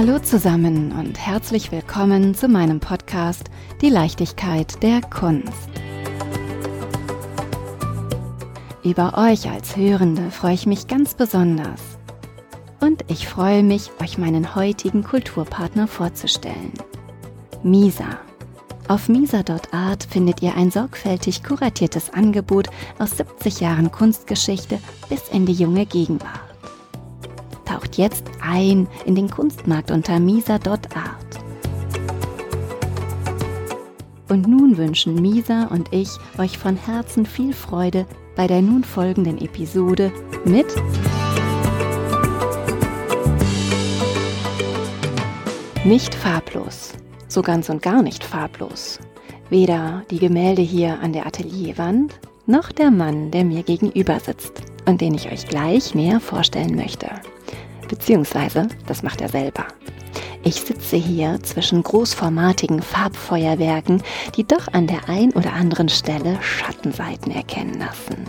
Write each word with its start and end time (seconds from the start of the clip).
Hallo 0.00 0.20
zusammen 0.20 0.92
und 0.92 1.18
herzlich 1.18 1.72
willkommen 1.72 2.32
zu 2.32 2.46
meinem 2.46 2.78
Podcast 2.78 3.50
Die 3.80 3.90
Leichtigkeit 3.90 4.80
der 4.80 5.00
Kunst. 5.00 5.68
Über 8.84 9.18
euch 9.18 9.50
als 9.50 9.76
Hörende 9.76 10.30
freue 10.30 10.54
ich 10.54 10.66
mich 10.66 10.86
ganz 10.86 11.14
besonders. 11.14 11.80
Und 12.78 13.06
ich 13.08 13.26
freue 13.26 13.64
mich, 13.64 13.90
euch 14.00 14.18
meinen 14.18 14.54
heutigen 14.54 15.02
Kulturpartner 15.02 15.88
vorzustellen. 15.88 16.74
Misa. 17.64 18.20
Auf 18.86 19.08
misa.art 19.08 20.04
findet 20.04 20.42
ihr 20.42 20.54
ein 20.54 20.70
sorgfältig 20.70 21.42
kuratiertes 21.42 22.14
Angebot 22.14 22.68
aus 23.00 23.16
70 23.16 23.58
Jahren 23.58 23.90
Kunstgeschichte 23.90 24.78
bis 25.08 25.26
in 25.30 25.44
die 25.44 25.54
junge 25.54 25.86
Gegenwart 25.86 26.47
taucht 27.68 27.98
jetzt 27.98 28.24
ein 28.40 28.88
in 29.04 29.14
den 29.14 29.30
Kunstmarkt 29.30 29.90
unter 29.90 30.18
misa.art. 30.18 30.78
Und 34.28 34.46
nun 34.46 34.76
wünschen 34.76 35.14
Misa 35.14 35.64
und 35.64 35.92
ich 35.92 36.08
euch 36.38 36.58
von 36.58 36.76
Herzen 36.76 37.26
viel 37.26 37.52
Freude 37.52 38.06
bei 38.36 38.46
der 38.46 38.62
nun 38.62 38.84
folgenden 38.84 39.38
Episode 39.38 40.12
mit 40.44 40.66
Nicht 45.84 46.14
farblos, 46.14 46.92
so 47.28 47.40
ganz 47.42 47.70
und 47.70 47.82
gar 47.82 48.02
nicht 48.02 48.22
farblos. 48.22 48.98
Weder 49.48 50.04
die 50.10 50.18
Gemälde 50.18 50.60
hier 50.60 51.00
an 51.00 51.14
der 51.14 51.26
Atelierwand, 51.26 52.18
noch 52.46 52.72
der 52.72 52.90
Mann, 52.90 53.30
der 53.30 53.44
mir 53.44 53.62
gegenüber 53.62 54.20
sitzt 54.20 54.62
und 54.86 55.00
den 55.00 55.14
ich 55.14 55.30
euch 55.32 55.46
gleich 55.46 55.94
näher 55.94 56.20
vorstellen 56.20 56.76
möchte. 56.76 57.08
Beziehungsweise, 57.88 58.68
das 58.86 59.02
macht 59.02 59.20
er 59.20 59.28
selber. 59.28 59.66
Ich 60.44 60.60
sitze 60.60 60.96
hier 60.96 61.42
zwischen 61.42 61.82
großformatigen 61.82 62.80
Farbfeuerwerken, 62.80 64.02
die 64.36 64.46
doch 64.46 64.68
an 64.72 64.86
der 64.86 65.08
ein 65.08 65.32
oder 65.32 65.52
anderen 65.52 65.88
Stelle 65.88 66.38
Schattenseiten 66.40 67.32
erkennen 67.32 67.78
lassen. 67.78 68.24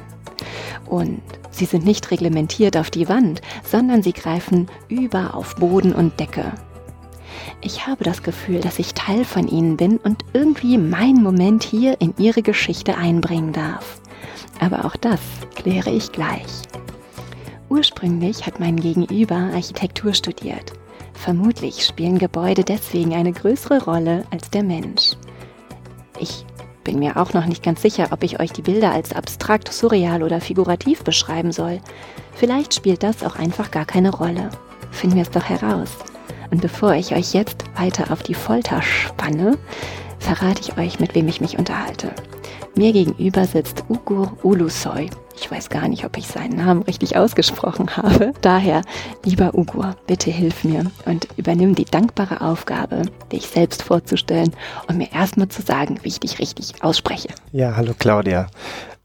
Und 0.88 1.22
sie 1.52 1.66
sind 1.66 1.86
nicht 1.86 2.10
reglementiert 2.10 2.78
auf 2.78 2.90
die 2.90 3.08
Wand, 3.08 3.42
sondern 3.64 4.02
sie 4.02 4.14
greifen 4.14 4.68
über 4.88 5.36
auf 5.36 5.56
Boden 5.56 5.94
und 5.94 6.20
Decke. 6.20 6.52
Ich 7.62 7.86
habe 7.86 8.04
das 8.04 8.24
Gefühl, 8.24 8.60
dass 8.60 8.80
ich 8.80 8.94
Teil 8.94 9.24
von 9.24 9.48
ihnen 9.48 9.78
bin 9.78 9.98
und 9.98 10.24
irgendwie 10.34 10.78
meinen 10.78 11.22
Moment 11.22 11.64
hier 11.64 12.02
in 12.02 12.14
ihre 12.18 12.42
Geschichte 12.42 12.98
einbringen 12.98 13.54
darf. 13.54 14.00
Aber 14.60 14.86
auch 14.86 14.96
das 14.96 15.20
kläre 15.56 15.92
ich 15.92 16.12
gleich. 16.12 16.64
Ursprünglich 17.70 18.48
hat 18.48 18.60
mein 18.60 18.78
Gegenüber 18.78 19.36
Architektur 19.36 20.14
studiert. 20.14 20.74
Vermutlich 21.14 21.86
spielen 21.86 22.18
Gebäude 22.18 22.64
deswegen 22.64 23.14
eine 23.14 23.32
größere 23.32 23.84
Rolle 23.84 24.26
als 24.32 24.50
der 24.50 24.64
Mensch. 24.64 25.12
Ich 26.20 26.46
bin 26.84 26.98
mir 26.98 27.18
auch 27.18 27.34
noch 27.34 27.46
nicht 27.46 27.62
ganz 27.62 27.84
sicher, 27.84 28.08
ob 28.12 28.24
ich 28.24 28.40
euch 28.40 28.52
die 28.52 28.64
Bilder 28.64 28.92
als 28.92 29.14
abstrakt, 29.14 29.72
surreal 29.72 30.24
oder 30.24 30.42
figurativ 30.42 31.04
beschreiben 31.04 31.52
soll. 31.52 31.80
Vielleicht 32.34 32.74
spielt 32.74 33.04
das 33.04 33.24
auch 33.24 33.36
einfach 33.36 33.70
gar 33.70 33.86
keine 33.86 34.12
Rolle. 34.12 34.50
Finden 34.90 35.18
wir 35.18 35.24
es 35.24 35.30
doch 35.30 35.44
heraus. 35.44 35.90
Und 36.50 36.62
bevor 36.62 36.96
ich 36.96 37.14
euch 37.14 37.34
jetzt 37.34 37.64
weiter 37.78 38.12
auf 38.12 38.24
die 38.24 38.34
Folter 38.34 38.82
spanne, 38.82 39.60
verrate 40.18 40.62
ich 40.62 40.78
euch, 40.78 41.00
mit 41.00 41.14
wem 41.14 41.28
ich 41.28 41.42
mich 41.42 41.60
unterhalte. 41.60 42.12
Mir 42.76 42.92
gegenüber 42.92 43.46
sitzt 43.46 43.84
Ugur 43.90 44.36
Ulusoy. 44.42 45.10
Ich 45.42 45.50
weiß 45.50 45.70
gar 45.70 45.88
nicht, 45.88 46.04
ob 46.04 46.18
ich 46.18 46.28
seinen 46.28 46.58
Namen 46.58 46.84
richtig 46.84 47.16
ausgesprochen 47.16 47.96
habe. 47.96 48.34
Daher, 48.42 48.82
lieber 49.24 49.58
Ugur, 49.58 49.96
bitte 50.06 50.30
hilf 50.30 50.66
mir 50.66 50.92
und 51.06 51.30
übernimm 51.38 51.76
die 51.76 51.86
dankbare 51.86 52.42
Aufgabe, 52.42 53.04
dich 53.32 53.48
selbst 53.48 53.84
vorzustellen 53.84 54.54
und 54.88 54.98
mir 54.98 55.14
erstmal 55.14 55.48
zu 55.48 55.62
sagen, 55.62 55.98
wie 56.04 56.10
ich 56.10 56.20
dich 56.20 56.40
richtig 56.40 56.84
ausspreche. 56.84 57.30
Ja, 57.54 57.78
hallo 57.78 57.94
Claudia. 57.98 58.48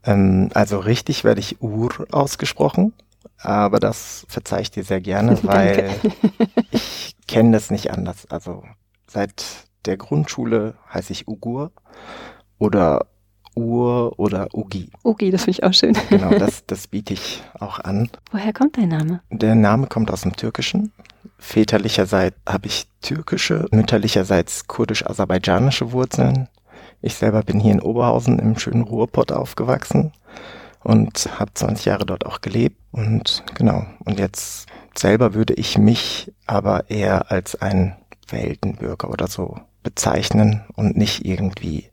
Ähm, 0.03 0.49
also 0.53 0.77
richtig 0.79 1.23
werde 1.23 1.39
ich 1.39 1.61
Ur 1.61 2.05
ausgesprochen, 2.11 2.91
aber 3.39 3.79
das 3.79 4.25
verzeihe 4.27 4.61
ich 4.61 4.71
dir 4.71 4.83
sehr 4.83 4.99
gerne, 4.99 5.39
weil 5.43 5.89
ich 6.71 7.15
kenne 7.29 7.53
das 7.53 7.71
nicht 7.71 7.91
anders. 7.91 8.29
Also 8.29 8.63
seit 9.07 9.45
der 9.85 9.95
Grundschule 9.95 10.75
heiße 10.93 11.13
ich 11.13 11.29
Ugur 11.29 11.71
oder 12.57 13.05
Ur 13.55 14.19
oder 14.19 14.49
Ugi. 14.53 14.89
Ugi, 15.03 15.31
das 15.31 15.45
finde 15.45 15.59
ich 15.59 15.63
auch 15.63 15.73
schön. 15.73 15.97
Genau, 16.09 16.31
das, 16.31 16.65
das 16.67 16.87
biete 16.87 17.13
ich 17.13 17.41
auch 17.59 17.79
an. 17.79 18.09
Woher 18.31 18.53
kommt 18.53 18.77
dein 18.77 18.89
Name? 18.89 19.21
Der 19.29 19.55
Name 19.55 19.87
kommt 19.87 20.11
aus 20.11 20.21
dem 20.21 20.35
Türkischen. 20.35 20.91
Väterlicherseits 21.37 22.37
habe 22.47 22.67
ich 22.67 22.87
türkische, 23.01 23.67
mütterlicherseits 23.71 24.67
kurdisch-aserbaidschanische 24.67 25.91
Wurzeln. 25.91 26.47
Ich 27.01 27.15
selber 27.15 27.43
bin 27.43 27.59
hier 27.59 27.73
in 27.73 27.81
Oberhausen 27.81 28.39
im 28.39 28.57
schönen 28.57 28.83
Ruhrpott 28.83 29.31
aufgewachsen 29.31 30.11
und 30.83 31.39
habe 31.39 31.53
20 31.53 31.85
Jahre 31.85 32.05
dort 32.05 32.25
auch 32.25 32.41
gelebt. 32.41 32.77
Und 32.91 33.43
genau, 33.53 33.85
und 34.05 34.19
jetzt 34.19 34.67
selber 34.95 35.33
würde 35.33 35.53
ich 35.53 35.77
mich 35.77 36.31
aber 36.45 36.89
eher 36.89 37.31
als 37.31 37.55
ein 37.61 37.95
Weltenbürger 38.29 39.09
oder 39.09 39.27
so 39.27 39.59
bezeichnen 39.83 40.63
und 40.75 40.97
nicht 40.97 41.25
irgendwie 41.25 41.89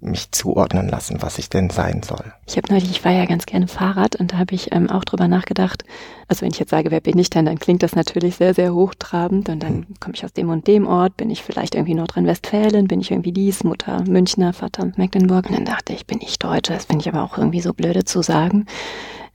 mich 0.00 0.30
zuordnen 0.32 0.88
lassen, 0.88 1.20
was 1.20 1.38
ich 1.38 1.50
denn 1.50 1.70
sein 1.70 2.02
soll. 2.02 2.32
Ich 2.46 2.56
habe 2.56 2.68
neulich, 2.70 2.90
ich 2.90 3.04
war 3.04 3.12
ja 3.12 3.26
ganz 3.26 3.46
gerne 3.46 3.68
Fahrrad 3.68 4.16
und 4.16 4.32
da 4.32 4.38
habe 4.38 4.54
ich 4.54 4.72
ähm, 4.72 4.88
auch 4.88 5.04
drüber 5.04 5.28
nachgedacht. 5.28 5.84
Also 6.28 6.42
wenn 6.42 6.52
ich 6.52 6.58
jetzt 6.58 6.70
sage, 6.70 6.90
wer 6.90 7.00
bin 7.00 7.18
ich 7.18 7.30
denn, 7.30 7.44
dann 7.44 7.58
klingt 7.58 7.82
das 7.82 7.94
natürlich 7.94 8.36
sehr, 8.36 8.54
sehr 8.54 8.74
hochtrabend 8.74 9.48
und 9.48 9.62
dann 9.62 9.72
hm. 9.72 9.86
komme 10.00 10.14
ich 10.14 10.24
aus 10.24 10.32
dem 10.32 10.48
und 10.48 10.66
dem 10.66 10.86
Ort, 10.86 11.16
bin 11.16 11.30
ich 11.30 11.42
vielleicht 11.42 11.74
irgendwie 11.74 11.94
Nordrhein-Westfalen, 11.94 12.88
bin 12.88 13.00
ich 13.00 13.10
irgendwie 13.10 13.32
dies, 13.32 13.64
Mutter 13.64 14.02
Münchner, 14.06 14.52
Vater 14.52 14.90
Mecklenburg. 14.96 15.48
Und 15.48 15.56
dann 15.56 15.64
dachte 15.64 15.92
ich, 15.92 16.06
bin 16.06 16.20
ich 16.20 16.38
Deutsche, 16.38 16.72
das 16.72 16.86
finde 16.86 17.02
ich 17.02 17.08
aber 17.08 17.22
auch 17.22 17.36
irgendwie 17.36 17.60
so 17.60 17.74
blöde 17.74 18.04
zu 18.04 18.22
sagen. 18.22 18.66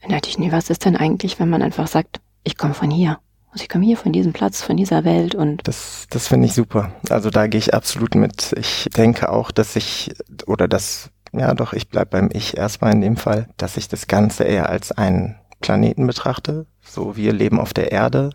Dann 0.02 0.12
dachte 0.12 0.30
ich, 0.30 0.40
nee, 0.40 0.52
was 0.52 0.70
ist 0.70 0.86
denn 0.86 0.96
eigentlich, 0.96 1.40
wenn 1.40 1.50
man 1.50 1.62
einfach 1.62 1.88
sagt, 1.88 2.20
ich 2.44 2.58
komme 2.58 2.74
von 2.74 2.92
hier? 2.92 3.20
Also 3.56 3.64
ich 3.64 3.70
komme 3.70 3.86
hier 3.86 3.96
von 3.96 4.12
diesem 4.12 4.34
Platz, 4.34 4.62
von 4.62 4.76
dieser 4.76 5.06
Welt 5.06 5.34
und. 5.34 5.66
Das, 5.66 6.08
das 6.10 6.28
finde 6.28 6.46
ich 6.46 6.54
super. 6.54 6.92
Also 7.10 7.30
da 7.30 7.48
gehe 7.48 7.58
ich 7.58 7.74
absolut 7.74 8.14
mit. 8.14 8.54
Ich 8.60 8.90
denke 8.98 9.32
auch, 9.32 9.50
dass 9.50 9.78
ich, 9.78 10.14
oder 10.46 10.68
das, 10.68 11.10
ja 11.32 11.54
doch, 11.54 11.72
ich 11.72 11.88
bleib 11.88 12.10
beim 12.10 12.30
Ich 12.34 12.58
erstmal 12.58 12.92
in 12.92 13.00
dem 13.00 13.16
Fall, 13.16 13.48
dass 13.56 13.78
ich 13.78 13.88
das 13.88 14.08
Ganze 14.08 14.44
eher 14.44 14.68
als 14.68 14.92
einen 14.92 15.38
Planeten 15.62 16.06
betrachte. 16.06 16.66
So, 16.82 17.16
wir 17.16 17.32
leben 17.32 17.58
auf 17.62 17.74
der 17.74 17.94
Erde 17.94 18.32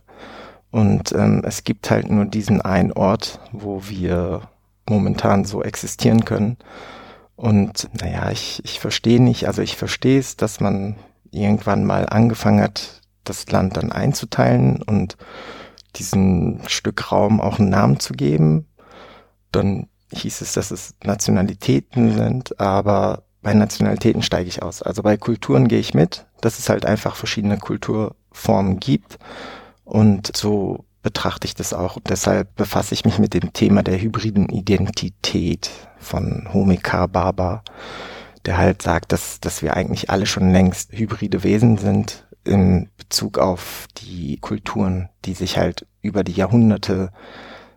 und 0.71 1.13
ähm, 1.13 1.43
es 1.45 1.65
gibt 1.65 1.91
halt 1.91 2.11
nur 2.11 2.25
diesen 2.25 2.63
einen 2.63 2.93
Ort, 2.93 3.41
wo 3.53 3.83
wir 3.87 4.49
momentan 4.89 5.45
so 5.45 5.63
existieren 5.63 6.25
können. 6.25 6.57
Und 7.37 7.91
naja, 8.01 8.31
ich, 8.31 8.63
ich 8.65 8.81
verstehe 8.81 9.23
nicht, 9.23 9.47
also 9.47 9.61
ich 9.61 9.77
verstehe 9.77 10.19
es, 10.19 10.39
dass 10.39 10.61
man 10.61 10.97
irgendwann 11.31 11.85
mal 11.85 12.07
angefangen 12.09 12.63
hat, 12.63 13.00
das 13.25 13.51
Land 13.51 13.77
dann 13.77 13.93
einzuteilen 13.93 14.83
und 14.83 15.17
diesem 15.97 16.61
Stück 16.67 17.11
Raum 17.13 17.41
auch 17.41 17.59
einen 17.59 17.71
Namen 17.71 18.01
zu 18.01 18.13
geben. 18.13 18.67
Dann 19.53 19.89
hieß 20.13 20.41
es, 20.41 20.53
dass 20.53 20.71
es 20.71 20.95
Nationalitäten 21.05 22.15
sind, 22.17 22.59
aber 22.61 23.25
bei 23.43 23.55
Nationalitäten 23.55 24.23
steige 24.23 24.49
ich 24.49 24.63
aus. 24.63 24.83
Also 24.83 25.03
bei 25.03 25.17
Kulturen 25.17 25.69
gehe 25.69 25.81
ich 25.81 25.95
mit, 25.95 26.27
dass 26.41 26.59
es 26.59 26.69
halt 26.69 26.85
einfach 26.85 27.17
verschiedene 27.17 27.59
Kulturformen 27.59 28.81
gibt 28.81 29.19
und 29.85 30.37
so 30.37 30.85
betrachte 31.03 31.47
ich 31.47 31.55
das 31.55 31.73
auch. 31.73 31.97
Und 31.97 32.11
deshalb 32.11 32.55
befasse 32.57 32.95
ich 32.95 33.05
mich 33.05 33.19
mit 33.19 33.35
dem 33.35 33.53
Thema 33.53 33.83
der 33.83 34.01
hybriden 34.01 34.49
Identität 34.49 35.71
von 35.99 36.49
Homika 36.53 37.07
Baba, 37.07 37.63
der 38.47 38.59
halt 38.59 38.83
sagt, 38.83 39.13
dass, 39.13 39.41
dass 39.41 39.63
wir 39.63 39.77
eigentlich 39.77 40.11
alle 40.11 40.27
schon 40.27 40.51
längst 40.51 40.93
hybride 40.93 41.43
Wesen 41.43 41.77
sind, 41.79 42.27
in 42.45 42.89
Bezug 42.97 43.39
auf 43.39 43.87
die 43.99 44.39
Kulturen, 44.39 45.09
die 45.25 45.35
sich 45.35 45.59
halt 45.59 45.87
über 46.01 46.25
die 46.25 46.33
Jahrhunderte 46.33 47.13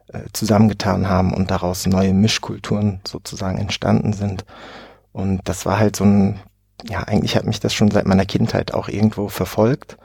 äh, 0.08 0.22
zusammengetan 0.32 1.10
haben 1.10 1.34
und 1.34 1.52
daraus 1.52 1.86
neue 1.86 2.14
Mischkulturen 2.14 3.02
sozusagen 3.06 3.58
entstanden 3.58 4.14
sind. 4.14 4.46
Und 5.12 5.42
das 5.46 5.66
war 5.66 5.80
halt 5.80 5.96
so 5.96 6.06
ein, 6.06 6.40
ja, 6.84 7.04
eigentlich 7.04 7.36
hat 7.36 7.46
mich 7.46 7.60
das 7.60 7.74
schon 7.74 7.92
seit 7.92 8.06
meiner 8.06 8.26
Kindheit 8.26 8.74
auch 8.74 8.88
irgendwo 8.88 9.28
verfolgt, 9.28 9.98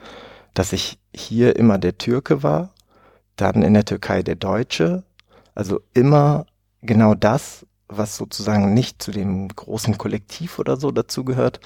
dass 0.54 0.72
ich 0.72 0.98
hier 1.14 1.56
immer 1.56 1.78
der 1.78 1.98
Türke 1.98 2.42
war, 2.42 2.74
dann 3.36 3.62
in 3.62 3.74
der 3.74 3.84
Türkei 3.84 4.22
der 4.22 4.34
Deutsche, 4.34 5.04
also 5.54 5.80
immer 5.94 6.46
genau 6.82 7.14
das, 7.14 7.64
was 7.88 8.16
sozusagen 8.16 8.74
nicht 8.74 9.02
zu 9.02 9.10
dem 9.10 9.48
großen 9.48 9.98
Kollektiv 9.98 10.58
oder 10.58 10.76
so 10.76 10.90
dazugehört, 10.90 11.60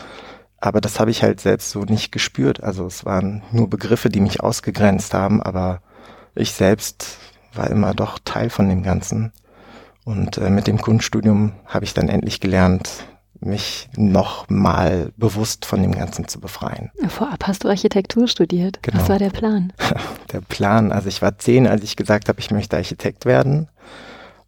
aber 0.63 0.81
das 0.81 1.01
habe 1.01 1.11
ich 1.11 1.25
halt 1.25 1.41
selbst 1.41 1.71
so 1.71 1.81
nicht 1.81 2.13
gespürt. 2.13 2.63
Also 2.63 2.87
es 2.87 3.05
waren 3.05 3.43
nur 3.51 3.69
Begriffe, 3.69 4.11
die 4.11 4.21
mich 4.21 4.41
ausgegrenzt 4.41 5.13
haben, 5.13 5.43
aber 5.43 5.83
ich 6.37 6.53
selbst 6.53 7.19
war 7.53 7.69
immer 7.69 7.95
doch 7.95 8.21
Teil 8.25 8.49
von 8.49 8.69
dem 8.69 8.85
Ganzen. 8.85 9.33
Und 10.05 10.39
äh, 10.39 10.51
mit 10.51 10.69
dem 10.69 10.81
Kunststudium 10.81 11.53
habe 11.67 11.85
ich 11.85 11.95
dann 11.95 12.09
endlich 12.09 12.41
gelernt, 12.41 13.05
mich 13.41 13.89
noch 13.97 14.49
mal 14.49 15.13
bewusst 15.17 15.67
von 15.67 15.83
dem 15.83 15.93
Ganzen 15.93 16.29
zu 16.29 16.39
befreien. 16.39 16.91
Vorab 17.09 17.47
hast 17.47 17.65
du 17.65 17.69
Architektur 17.69 18.29
studiert. 18.29 18.83
Genau. 18.83 19.01
Was 19.01 19.09
war 19.09 19.19
der 19.19 19.31
Plan? 19.31 19.73
Der 20.33 20.41
Plan, 20.41 20.93
also 20.93 21.09
ich 21.09 21.21
war 21.21 21.37
zehn, 21.37 21.67
als 21.67 21.83
ich 21.83 21.95
gesagt 21.95 22.29
habe, 22.31 22.41
ich 22.41 22.51
möchte 22.51 22.77
Architekt 22.77 23.27
werden. 23.27 23.69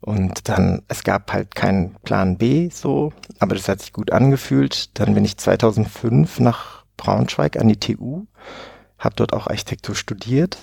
Und 0.04 0.50
dann, 0.50 0.82
es 0.88 1.02
gab 1.02 1.32
halt 1.32 1.54
keinen 1.54 1.94
Plan 2.04 2.36
B 2.36 2.68
so, 2.70 3.14
aber 3.38 3.54
das 3.54 3.68
hat 3.70 3.80
sich 3.80 3.94
gut 3.94 4.12
angefühlt. 4.12 4.98
Dann 4.98 5.14
bin 5.14 5.24
ich 5.24 5.38
2005 5.38 6.40
nach 6.40 6.84
Braunschweig 6.98 7.56
an 7.56 7.68
die 7.68 7.80
TU, 7.80 8.26
habe 8.98 9.14
dort 9.16 9.32
auch 9.32 9.46
Architektur 9.46 9.94
studiert 9.94 10.58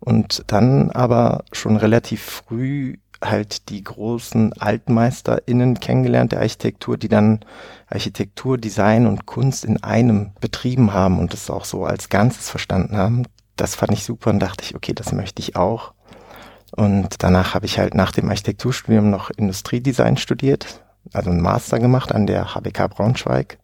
und 0.00 0.44
dann 0.48 0.90
aber 0.90 1.44
schon 1.52 1.78
relativ 1.78 2.22
früh 2.22 2.98
halt 3.24 3.70
die 3.70 3.82
großen 3.82 4.52
AltmeisterInnen 4.60 5.80
kennengelernt 5.80 6.32
der 6.32 6.40
Architektur, 6.40 6.98
die 6.98 7.08
dann 7.08 7.40
Architektur, 7.88 8.58
Design 8.58 9.06
und 9.06 9.24
Kunst 9.24 9.64
in 9.64 9.82
einem 9.82 10.32
betrieben 10.40 10.92
haben 10.92 11.18
und 11.18 11.32
das 11.32 11.48
auch 11.48 11.64
so 11.64 11.86
als 11.86 12.10
Ganzes 12.10 12.50
verstanden 12.50 12.98
haben. 12.98 13.24
Das 13.56 13.76
fand 13.76 13.92
ich 13.92 14.04
super 14.04 14.28
und 14.28 14.40
dachte 14.40 14.62
ich, 14.62 14.74
okay, 14.74 14.92
das 14.92 15.12
möchte 15.12 15.40
ich 15.40 15.56
auch. 15.56 15.94
Und 16.72 17.22
danach 17.22 17.54
habe 17.54 17.66
ich 17.66 17.78
halt 17.78 17.94
nach 17.94 18.12
dem 18.12 18.28
Architekturstudium 18.28 19.10
noch 19.10 19.30
Industriedesign 19.30 20.16
studiert, 20.16 20.82
also 21.12 21.30
einen 21.30 21.40
Master 21.40 21.78
gemacht 21.78 22.12
an 22.12 22.26
der 22.26 22.54
HBK 22.54 22.88
Braunschweig. 22.88 23.58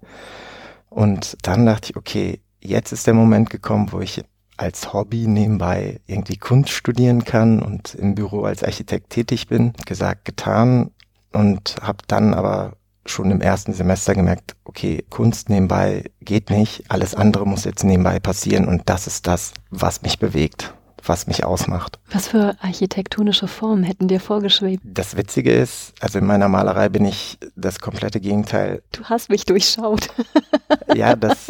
Und 0.89 1.37
dann 1.43 1.67
dachte 1.67 1.91
ich, 1.91 1.97
okay, 1.97 2.41
jetzt 2.61 2.93
ist 2.93 3.07
der 3.07 3.15
Moment 3.15 3.51
gekommen, 3.51 3.93
wo 3.93 4.01
ich 4.01 4.23
als 4.57 4.93
Hobby 4.93 5.27
nebenbei 5.27 6.01
irgendwie 6.07 6.37
Kunst 6.37 6.71
studieren 6.71 7.25
kann 7.25 7.61
und 7.61 7.95
im 7.95 8.15
Büro 8.15 8.45
als 8.45 8.63
Architekt 8.63 9.11
tätig 9.11 9.49
bin. 9.49 9.73
Gesagt, 9.85 10.25
getan 10.25 10.91
und 11.33 11.77
habe 11.83 11.99
dann 12.07 12.33
aber 12.35 12.77
schon 13.07 13.31
im 13.31 13.41
ersten 13.41 13.75
Semester 13.75 14.15
gemerkt, 14.15 14.57
okay, 14.65 15.05
Kunst 15.11 15.51
nebenbei 15.51 16.11
geht 16.21 16.51
nicht, 16.51 16.85
alles 16.89 17.15
andere 17.15 17.47
muss 17.47 17.65
jetzt 17.65 17.85
nebenbei 17.85 18.19
passieren 18.19 18.67
und 18.67 18.89
das 18.89 19.07
ist 19.07 19.27
das, 19.27 19.53
was 19.71 20.03
mich 20.03 20.19
bewegt, 20.19 20.75
was 21.09 21.27
mich 21.27 21.45
ausmacht. 21.45 21.99
Was 22.11 22.29
für 22.29 22.57
architektonische 22.61 23.49
Formen 23.49 23.85
hätten 23.85 24.09
dir 24.09 24.21
vorgeschwebt? 24.21 24.83
Das 24.85 25.17
Witzige 25.17 25.53
ist, 25.53 25.93
also 26.01 26.19
in 26.19 26.27
meiner 26.27 26.49
Malerei 26.49 26.89
bin 26.89 27.05
ich 27.05 27.39
das 27.57 27.79
komplette 27.81 28.21
Gegenteil. 28.21 28.83
Du 28.93 29.05
hast 29.05 29.31
mich 29.31 29.45
durchschaut. 29.45 30.09
ja, 30.95 31.17
das, 31.17 31.49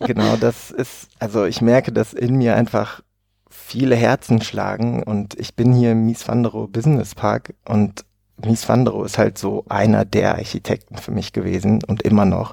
genau, 0.00 0.36
das 0.36 0.70
ist, 0.70 1.08
also 1.18 1.44
ich 1.44 1.60
merke, 1.60 1.92
dass 1.92 2.12
in 2.12 2.36
mir 2.36 2.56
einfach 2.56 3.02
viele 3.48 3.96
Herzen 3.96 4.40
schlagen 4.40 5.02
und 5.02 5.38
ich 5.38 5.54
bin 5.54 5.72
hier 5.72 5.92
im 5.92 6.06
Mies 6.06 6.26
van 6.26 6.42
der 6.42 6.52
Rohe 6.52 6.68
Business 6.68 7.14
Park 7.14 7.54
und 7.66 8.04
Mies 8.44 8.68
van 8.68 8.84
der 8.84 8.94
Rohe 8.94 9.06
ist 9.06 9.18
halt 9.18 9.36
so 9.36 9.64
einer 9.68 10.04
der 10.04 10.36
Architekten 10.36 10.96
für 10.96 11.10
mich 11.10 11.32
gewesen 11.32 11.82
und 11.84 12.02
immer 12.02 12.24
noch. 12.24 12.52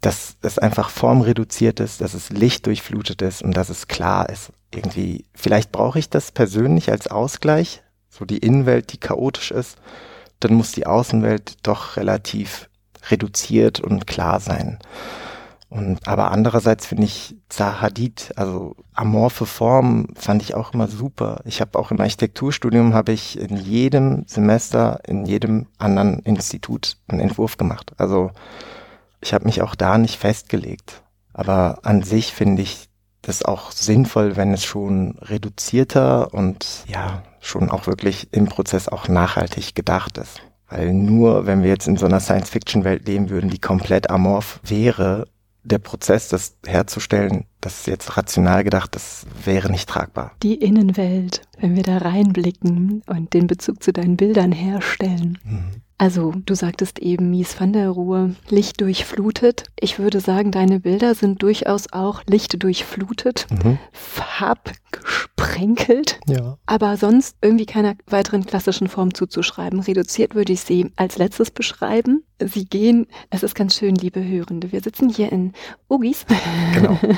Dass 0.00 0.36
es 0.42 0.58
einfach 0.58 0.90
formreduziert 0.90 1.80
ist, 1.80 2.00
dass 2.00 2.12
es 2.12 2.30
lichtdurchflutet 2.30 3.22
ist 3.22 3.42
und 3.42 3.56
dass 3.56 3.70
es 3.70 3.88
klar 3.88 4.28
ist. 4.28 4.52
Irgendwie, 4.74 5.26
vielleicht 5.34 5.72
brauche 5.72 5.98
ich 5.98 6.10
das 6.10 6.32
persönlich 6.32 6.90
als 6.90 7.06
Ausgleich, 7.06 7.82
so 8.08 8.24
die 8.24 8.38
Innenwelt, 8.38 8.92
die 8.92 8.98
chaotisch 8.98 9.50
ist, 9.50 9.76
dann 10.40 10.54
muss 10.54 10.72
die 10.72 10.86
Außenwelt 10.86 11.66
doch 11.66 11.96
relativ 11.96 12.68
reduziert 13.10 13.80
und 13.80 14.06
klar 14.06 14.40
sein. 14.40 14.78
Und, 15.74 16.06
aber 16.06 16.30
andererseits 16.30 16.86
finde 16.86 17.04
ich 17.04 17.36
Zahadid, 17.48 18.32
also 18.36 18.76
amorphe 18.92 19.44
Form, 19.44 20.06
fand 20.14 20.40
ich 20.42 20.54
auch 20.54 20.72
immer 20.72 20.86
super. 20.86 21.40
Ich 21.44 21.60
habe 21.60 21.76
auch 21.78 21.90
im 21.90 22.00
Architekturstudium 22.00 22.94
habe 22.94 23.10
ich 23.10 23.38
in 23.38 23.56
jedem 23.56 24.24
Semester, 24.28 25.00
in 25.04 25.26
jedem 25.26 25.66
anderen 25.78 26.20
Institut 26.20 26.96
einen 27.08 27.18
Entwurf 27.18 27.56
gemacht. 27.56 27.92
Also 27.96 28.30
ich 29.20 29.34
habe 29.34 29.46
mich 29.46 29.62
auch 29.62 29.74
da 29.74 29.98
nicht 29.98 30.16
festgelegt. 30.16 31.02
Aber 31.32 31.80
an 31.82 32.04
sich 32.04 32.32
finde 32.32 32.62
ich 32.62 32.88
das 33.26 33.44
auch 33.44 33.72
sinnvoll, 33.72 34.36
wenn 34.36 34.52
es 34.52 34.64
schon 34.64 35.16
reduzierter 35.20 36.32
und 36.32 36.84
ja, 36.86 37.22
schon 37.40 37.70
auch 37.70 37.86
wirklich 37.86 38.28
im 38.32 38.46
Prozess 38.46 38.88
auch 38.88 39.08
nachhaltig 39.08 39.74
gedacht 39.74 40.18
ist. 40.18 40.40
Weil 40.68 40.92
nur 40.92 41.46
wenn 41.46 41.62
wir 41.62 41.70
jetzt 41.70 41.86
in 41.86 41.96
so 41.96 42.06
einer 42.06 42.20
Science-Fiction-Welt 42.20 43.06
leben 43.06 43.30
würden, 43.30 43.50
die 43.50 43.60
komplett 43.60 44.10
amorph 44.10 44.60
wäre, 44.64 45.26
der 45.62 45.78
Prozess, 45.78 46.28
das 46.28 46.56
herzustellen, 46.66 47.46
das 47.60 47.80
ist 47.80 47.86
jetzt 47.86 48.16
rational 48.16 48.64
gedacht, 48.64 48.94
das 48.94 49.26
wäre 49.44 49.70
nicht 49.70 49.88
tragbar. 49.88 50.32
Die 50.42 50.54
Innenwelt, 50.54 51.42
wenn 51.58 51.74
wir 51.74 51.82
da 51.82 51.98
reinblicken 51.98 53.02
und 53.06 53.32
den 53.32 53.46
Bezug 53.46 53.82
zu 53.82 53.92
deinen 53.92 54.16
Bildern 54.16 54.52
herstellen. 54.52 55.38
Mhm. 55.44 55.83
Also, 55.96 56.32
du 56.44 56.54
sagtest 56.54 56.98
eben 56.98 57.30
Mies 57.30 57.60
van 57.60 57.72
der 57.72 57.88
Ruhe, 57.88 58.34
Licht 58.48 58.80
durchflutet. 58.80 59.66
Ich 59.78 60.00
würde 60.00 60.18
sagen, 60.18 60.50
deine 60.50 60.80
Bilder 60.80 61.14
sind 61.14 61.40
durchaus 61.42 61.92
auch 61.92 62.24
Licht 62.26 62.60
durchflutet, 62.62 63.46
mhm. 63.50 63.78
farbgesprenkelt, 63.92 66.18
ja. 66.26 66.58
aber 66.66 66.96
sonst 66.96 67.36
irgendwie 67.40 67.66
keiner 67.66 67.94
weiteren 68.06 68.44
klassischen 68.44 68.88
Form 68.88 69.14
zuzuschreiben. 69.14 69.78
Reduziert 69.78 70.34
würde 70.34 70.52
ich 70.52 70.62
sie 70.62 70.90
als 70.96 71.16
letztes 71.16 71.52
beschreiben. 71.52 72.24
Sie 72.40 72.64
gehen, 72.64 73.06
es 73.30 73.44
ist 73.44 73.54
ganz 73.54 73.76
schön, 73.76 73.94
liebe 73.94 74.24
Hörende. 74.24 74.72
Wir 74.72 74.80
sitzen 74.80 75.08
hier 75.08 75.30
in 75.30 75.52
Ugis. 75.88 76.26
Genau. 76.74 76.98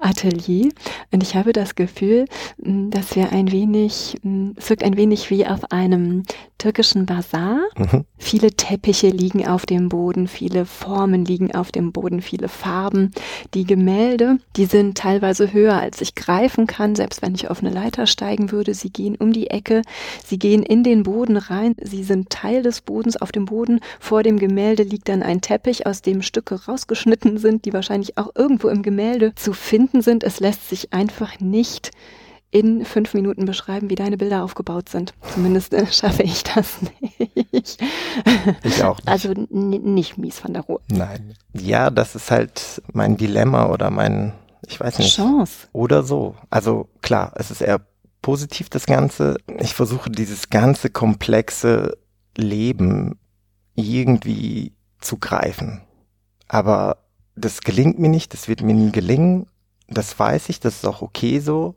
Atelier 0.00 0.70
und 1.12 1.22
ich 1.22 1.34
habe 1.34 1.52
das 1.52 1.74
Gefühl, 1.74 2.26
dass 2.58 3.16
wir 3.16 3.32
ein 3.32 3.50
wenig, 3.52 4.16
es 4.56 4.70
wirkt 4.70 4.84
ein 4.84 4.96
wenig 4.96 5.30
wie 5.30 5.46
auf 5.46 5.70
einem 5.72 6.24
türkischen 6.58 7.04
Bazar. 7.04 7.58
Mhm. 7.76 8.04
Viele 8.16 8.52
Teppiche 8.52 9.08
liegen 9.08 9.46
auf 9.46 9.66
dem 9.66 9.88
Boden, 9.90 10.28
viele 10.28 10.64
Formen 10.64 11.24
liegen 11.24 11.54
auf 11.54 11.72
dem 11.72 11.92
Boden, 11.92 12.22
viele 12.22 12.48
Farben. 12.48 13.10
Die 13.52 13.64
Gemälde, 13.64 14.38
die 14.56 14.64
sind 14.64 14.96
teilweise 14.96 15.52
höher, 15.52 15.74
als 15.74 16.00
ich 16.00 16.14
greifen 16.14 16.66
kann, 16.66 16.94
selbst 16.94 17.20
wenn 17.20 17.34
ich 17.34 17.50
auf 17.50 17.60
eine 17.60 17.70
Leiter 17.70 18.06
steigen 18.06 18.50
würde. 18.50 18.72
Sie 18.72 18.90
gehen 18.90 19.16
um 19.16 19.32
die 19.32 19.50
Ecke, 19.50 19.82
sie 20.24 20.38
gehen 20.38 20.62
in 20.62 20.82
den 20.84 21.02
Boden 21.02 21.36
rein, 21.36 21.74
sie 21.82 22.02
sind 22.02 22.30
Teil 22.30 22.62
des 22.62 22.80
Bodens. 22.80 23.16
Auf 23.16 23.30
dem 23.30 23.44
Boden 23.44 23.80
vor 24.00 24.22
dem 24.22 24.38
Gemälde 24.38 24.84
liegt 24.84 25.08
dann 25.08 25.22
ein 25.22 25.40
Teppich, 25.40 25.86
aus 25.86 26.00
dem 26.00 26.22
Stücke 26.22 26.64
rausgeschnitten 26.66 27.36
sind, 27.36 27.66
die 27.66 27.72
wahrscheinlich 27.72 28.16
auch 28.16 28.30
irgendwo 28.34 28.68
im 28.68 28.82
Gemälde 28.82 29.34
zu 29.34 29.52
finden 29.52 29.93
sind. 30.02 30.24
Es 30.24 30.40
lässt 30.40 30.68
sich 30.68 30.92
einfach 30.92 31.40
nicht 31.40 31.90
in 32.50 32.84
fünf 32.84 33.14
Minuten 33.14 33.46
beschreiben, 33.46 33.90
wie 33.90 33.96
deine 33.96 34.16
Bilder 34.16 34.44
aufgebaut 34.44 34.88
sind. 34.88 35.12
Zumindest 35.32 35.74
äh, 35.74 35.86
schaffe 35.86 36.22
ich 36.22 36.44
das 36.44 36.76
nicht. 37.00 37.82
Ich 38.62 38.84
auch 38.84 38.98
nicht. 38.98 39.08
Also 39.08 39.32
nicht 39.50 40.18
mies 40.18 40.38
von 40.38 40.52
der 40.52 40.62
Ruhe. 40.62 40.80
Nein. 40.88 41.34
Ja, 41.52 41.90
das 41.90 42.14
ist 42.14 42.30
halt 42.30 42.80
mein 42.92 43.16
Dilemma 43.16 43.66
oder 43.70 43.90
mein, 43.90 44.34
ich 44.68 44.78
weiß 44.78 45.00
nicht. 45.00 45.16
Chance. 45.16 45.66
Oder 45.72 46.04
so. 46.04 46.36
Also 46.48 46.88
klar, 47.02 47.32
es 47.34 47.50
ist 47.50 47.60
eher 47.60 47.80
positiv 48.22 48.70
das 48.70 48.86
Ganze. 48.86 49.36
Ich 49.58 49.74
versuche 49.74 50.10
dieses 50.10 50.48
ganze 50.48 50.90
komplexe 50.90 51.98
Leben 52.36 53.18
irgendwie 53.74 54.74
zu 55.00 55.18
greifen. 55.18 55.82
Aber 56.46 56.98
das 57.34 57.62
gelingt 57.62 57.98
mir 57.98 58.08
nicht, 58.08 58.32
das 58.32 58.46
wird 58.46 58.62
mir 58.62 58.74
nie 58.74 58.92
gelingen. 58.92 59.46
Das 59.94 60.18
weiß 60.18 60.48
ich, 60.48 60.60
das 60.60 60.76
ist 60.76 60.86
auch 60.86 61.02
okay 61.02 61.40
so. 61.40 61.74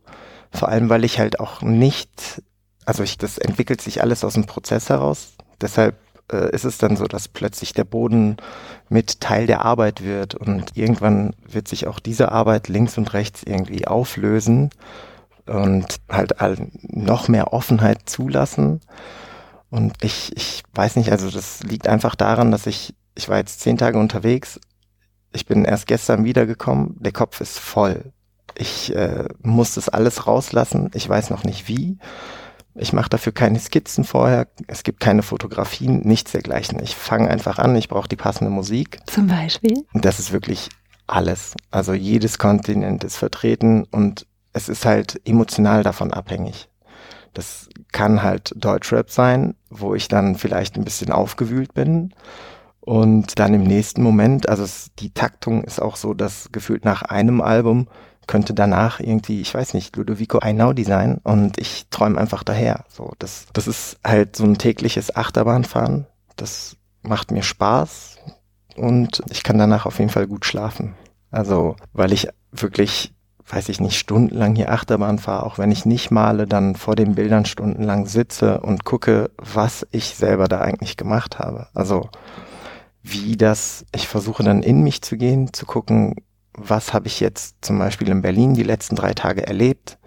Vor 0.52 0.70
allem, 0.70 0.90
weil 0.90 1.04
ich 1.04 1.20
halt 1.20 1.40
auch 1.40 1.62
nicht, 1.62 2.42
also 2.86 3.04
ich, 3.04 3.18
das 3.18 3.38
entwickelt 3.38 3.82
sich 3.82 4.02
alles 4.02 4.24
aus 4.24 4.34
dem 4.34 4.46
Prozess 4.46 4.90
heraus. 4.90 5.34
Deshalb 5.62 5.96
äh, 6.32 6.50
ist 6.52 6.66
es 6.66 6.78
dann 6.78 6.98
so, 6.98 7.06
dass 7.06 7.28
plötzlich 7.28 7.74
der 7.74 7.84
Boden 7.84 8.38
mit 8.90 9.22
Teil 9.22 9.48
der 9.48 9.64
Arbeit 9.64 10.04
wird 10.04 10.36
und 10.36 10.76
irgendwann 10.76 11.34
wird 11.48 11.68
sich 11.68 11.88
auch 11.88 12.00
diese 12.00 12.32
Arbeit 12.32 12.68
links 12.68 12.98
und 12.98 13.14
rechts 13.14 13.44
irgendwie 13.44 13.88
auflösen 13.88 14.70
und 15.46 15.98
halt 16.10 16.34
noch 16.82 17.28
mehr 17.28 17.54
Offenheit 17.54 18.10
zulassen. 18.10 18.82
Und 19.70 19.94
ich, 20.02 20.36
ich 20.36 20.64
weiß 20.74 20.96
nicht, 20.96 21.12
also 21.12 21.30
das 21.30 21.64
liegt 21.64 21.88
einfach 21.88 22.16
daran, 22.16 22.52
dass 22.52 22.68
ich, 22.68 22.94
ich 23.16 23.30
war 23.30 23.38
jetzt 23.38 23.62
zehn 23.62 23.78
Tage 23.78 24.00
unterwegs, 24.00 24.60
ich 25.38 25.46
bin 25.46 25.66
erst 25.66 25.86
gestern 25.86 26.26
wiedergekommen, 26.26 26.96
der 27.00 27.12
Kopf 27.12 27.42
ist 27.42 27.60
voll. 27.60 28.12
Ich 28.56 28.96
äh, 28.96 29.26
muss 29.44 29.76
das 29.76 29.88
alles 29.88 30.26
rauslassen. 30.26 30.90
Ich 30.96 31.08
weiß 31.08 31.30
noch 31.30 31.44
nicht 31.44 31.68
wie. 31.68 32.00
Ich 32.74 32.92
mache 32.92 33.10
dafür 33.10 33.34
keine 33.34 33.60
Skizzen 33.60 34.04
vorher. 34.04 34.48
Es 34.66 34.82
gibt 34.82 35.00
keine 35.00 35.22
Fotografien, 35.22 36.00
nichts 36.00 36.32
dergleichen. 36.32 36.82
Ich 36.82 36.96
fange 36.96 37.30
einfach 37.30 37.60
an. 37.60 37.76
Ich 37.76 37.88
brauche 37.88 38.10
die 38.10 38.16
passende 38.16 38.50
Musik. 38.50 38.98
Zum 39.06 39.28
Beispiel? 39.28 39.86
Und 39.94 40.06
das 40.06 40.18
ist 40.18 40.34
wirklich 40.34 40.70
alles. 41.06 41.54
Also 41.70 41.94
jedes 41.94 42.40
Kontinent 42.40 43.04
ist 43.04 43.18
vertreten 43.18 43.84
und 43.84 44.26
es 44.54 44.70
ist 44.70 44.88
halt 44.88 45.22
emotional 45.24 45.84
davon 45.84 46.12
abhängig. 46.14 46.68
Das 47.36 47.70
kann 47.92 48.24
halt 48.24 48.54
Deutschrap 48.56 49.12
sein, 49.12 49.54
wo 49.70 49.94
ich 49.94 50.08
dann 50.08 50.34
vielleicht 50.34 50.78
ein 50.78 50.84
bisschen 50.84 51.12
aufgewühlt 51.12 51.76
bin. 51.76 52.16
Und 52.88 53.38
dann 53.38 53.54
im 53.54 53.64
nächsten 53.64 54.02
Moment, 54.02 54.48
also 54.48 54.64
es, 54.64 54.92
die 54.98 55.10
Taktung 55.10 55.62
ist 55.66 55.82
auch 55.82 55.98
so, 55.98 56.14
dass 56.14 56.54
gefühlt 56.54 56.86
nach 56.86 57.02
einem 57.02 57.42
Album 57.42 57.90
könnte 58.28 58.54
danach 58.54 59.02
irgendwie, 59.02 59.42
ich 59.42 59.54
weiß 59.54 59.74
nicht, 59.74 59.98
Ludovico 59.98 60.40
Einaudi 60.40 60.86
sein 60.86 61.20
und 61.22 61.58
ich 61.58 61.88
träume 61.90 62.18
einfach 62.18 62.44
daher. 62.44 62.86
So, 62.88 63.12
das, 63.20 63.48
das 63.52 63.68
ist 63.68 63.98
halt 64.06 64.38
so 64.38 64.46
ein 64.46 64.58
tägliches 64.58 65.14
Achterbahnfahren. 65.14 66.06
Das 66.38 66.78
macht 67.02 67.32
mir 67.32 67.44
Spaß 67.44 68.20
und 68.78 69.22
ich 69.32 69.44
kann 69.44 69.58
danach 69.58 69.86
auf 69.86 70.00
jeden 70.00 70.10
Fall 70.10 70.26
gut 70.26 70.46
schlafen. 70.46 70.96
Also, 71.30 71.76
weil 71.92 72.14
ich 72.14 72.30
wirklich, 72.54 73.14
weiß 73.50 73.68
ich 73.68 73.82
nicht, 73.82 74.00
stundenlang 74.00 74.56
hier 74.56 74.72
Achterbahn 74.72 75.20
fahre, 75.20 75.46
auch 75.46 75.58
wenn 75.58 75.72
ich 75.72 75.86
nicht 75.86 76.10
male, 76.10 76.48
dann 76.48 76.76
vor 76.76 76.96
den 76.96 77.16
Bildern 77.16 77.44
stundenlang 77.44 78.06
sitze 78.06 78.62
und 78.62 78.86
gucke, 78.86 79.30
was 79.36 79.86
ich 79.92 80.16
selber 80.16 80.48
da 80.48 80.62
eigentlich 80.62 80.96
gemacht 80.96 81.38
habe. 81.38 81.68
Also, 81.74 82.10
wie 83.12 83.38
das, 83.38 83.86
ich 83.94 84.08
versuche 84.08 84.44
dann 84.44 84.64
in 84.64 84.84
mich 84.84 85.02
zu 85.02 85.18
gehen, 85.18 85.54
zu 85.54 85.66
gucken, 85.66 86.16
was 86.54 86.94
habe 86.94 87.08
ich 87.08 87.20
jetzt 87.20 87.58
zum 87.62 87.78
Beispiel 87.80 88.10
in 88.10 88.22
Berlin 88.22 88.54
die 88.54 88.64
letzten 88.64 88.96
drei 88.96 89.14
Tage 89.14 89.46
erlebt, 89.46 89.98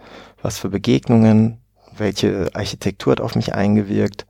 was 0.42 0.58
für 0.58 0.68
Begegnungen, 0.68 1.58
welche 1.96 2.50
Architektur 2.54 3.12
hat 3.12 3.20
auf 3.20 3.36
mich 3.36 3.54
eingewirkt? 3.54 4.26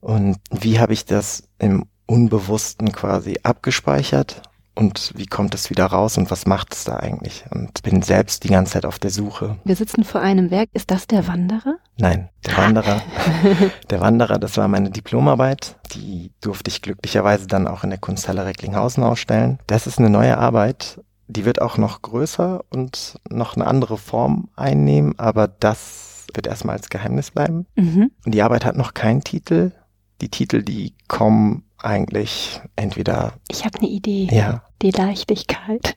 Und 0.00 0.38
wie 0.50 0.80
habe 0.80 0.92
ich 0.92 1.04
das 1.04 1.44
im 1.58 1.86
Unbewussten 2.06 2.92
quasi 2.92 3.38
abgespeichert 3.42 4.42
und 4.74 5.12
wie 5.16 5.26
kommt 5.26 5.54
es 5.54 5.70
wieder 5.70 5.86
raus 5.86 6.16
und 6.16 6.30
was 6.30 6.46
macht 6.46 6.72
es 6.72 6.84
da 6.84 6.96
eigentlich? 6.96 7.44
Und 7.50 7.82
bin 7.82 8.02
selbst 8.02 8.44
die 8.44 8.48
ganze 8.48 8.72
Zeit 8.72 8.86
auf 8.86 8.98
der 8.98 9.10
Suche. 9.10 9.56
Wir 9.64 9.76
sitzen 9.76 10.04
vor 10.04 10.20
einem 10.20 10.50
Werk. 10.50 10.70
Ist 10.72 10.90
das 10.90 11.06
der 11.06 11.26
Wanderer? 11.26 11.76
Nein, 11.98 12.30
der 12.46 12.56
Wanderer. 12.56 13.02
der 13.90 14.00
Wanderer, 14.00 14.38
das 14.38 14.56
war 14.56 14.68
meine 14.68 14.90
Diplomarbeit. 14.90 15.76
Die 15.94 16.32
durfte 16.40 16.70
ich 16.70 16.80
glücklicherweise 16.80 17.46
dann 17.46 17.66
auch 17.66 17.84
in 17.84 17.90
der 17.90 17.98
Kunsthalle 17.98 18.46
Recklinghausen 18.46 19.04
ausstellen. 19.04 19.58
Das 19.66 19.86
ist 19.86 19.98
eine 19.98 20.10
neue 20.10 20.38
Arbeit. 20.38 21.00
Die 21.28 21.44
wird 21.44 21.60
auch 21.60 21.76
noch 21.76 22.02
größer 22.02 22.64
und 22.70 23.18
noch 23.28 23.56
eine 23.56 23.66
andere 23.66 23.98
Form 23.98 24.48
einnehmen, 24.56 25.18
aber 25.18 25.48
das 25.48 26.26
wird 26.34 26.46
erstmal 26.46 26.76
als 26.76 26.88
Geheimnis 26.88 27.30
bleiben. 27.30 27.66
Mhm. 27.74 28.10
Und 28.24 28.34
die 28.34 28.42
Arbeit 28.42 28.64
hat 28.64 28.76
noch 28.76 28.94
keinen 28.94 29.22
Titel. 29.22 29.72
Die 30.20 30.28
Titel, 30.28 30.62
die 30.62 30.94
kommen 31.08 31.64
eigentlich 31.84 32.60
entweder. 32.76 33.34
Ich 33.48 33.64
habe 33.64 33.78
eine 33.78 33.88
Idee. 33.88 34.28
Ja. 34.30 34.62
Die 34.82 34.90
Leichtigkeit. 34.90 35.96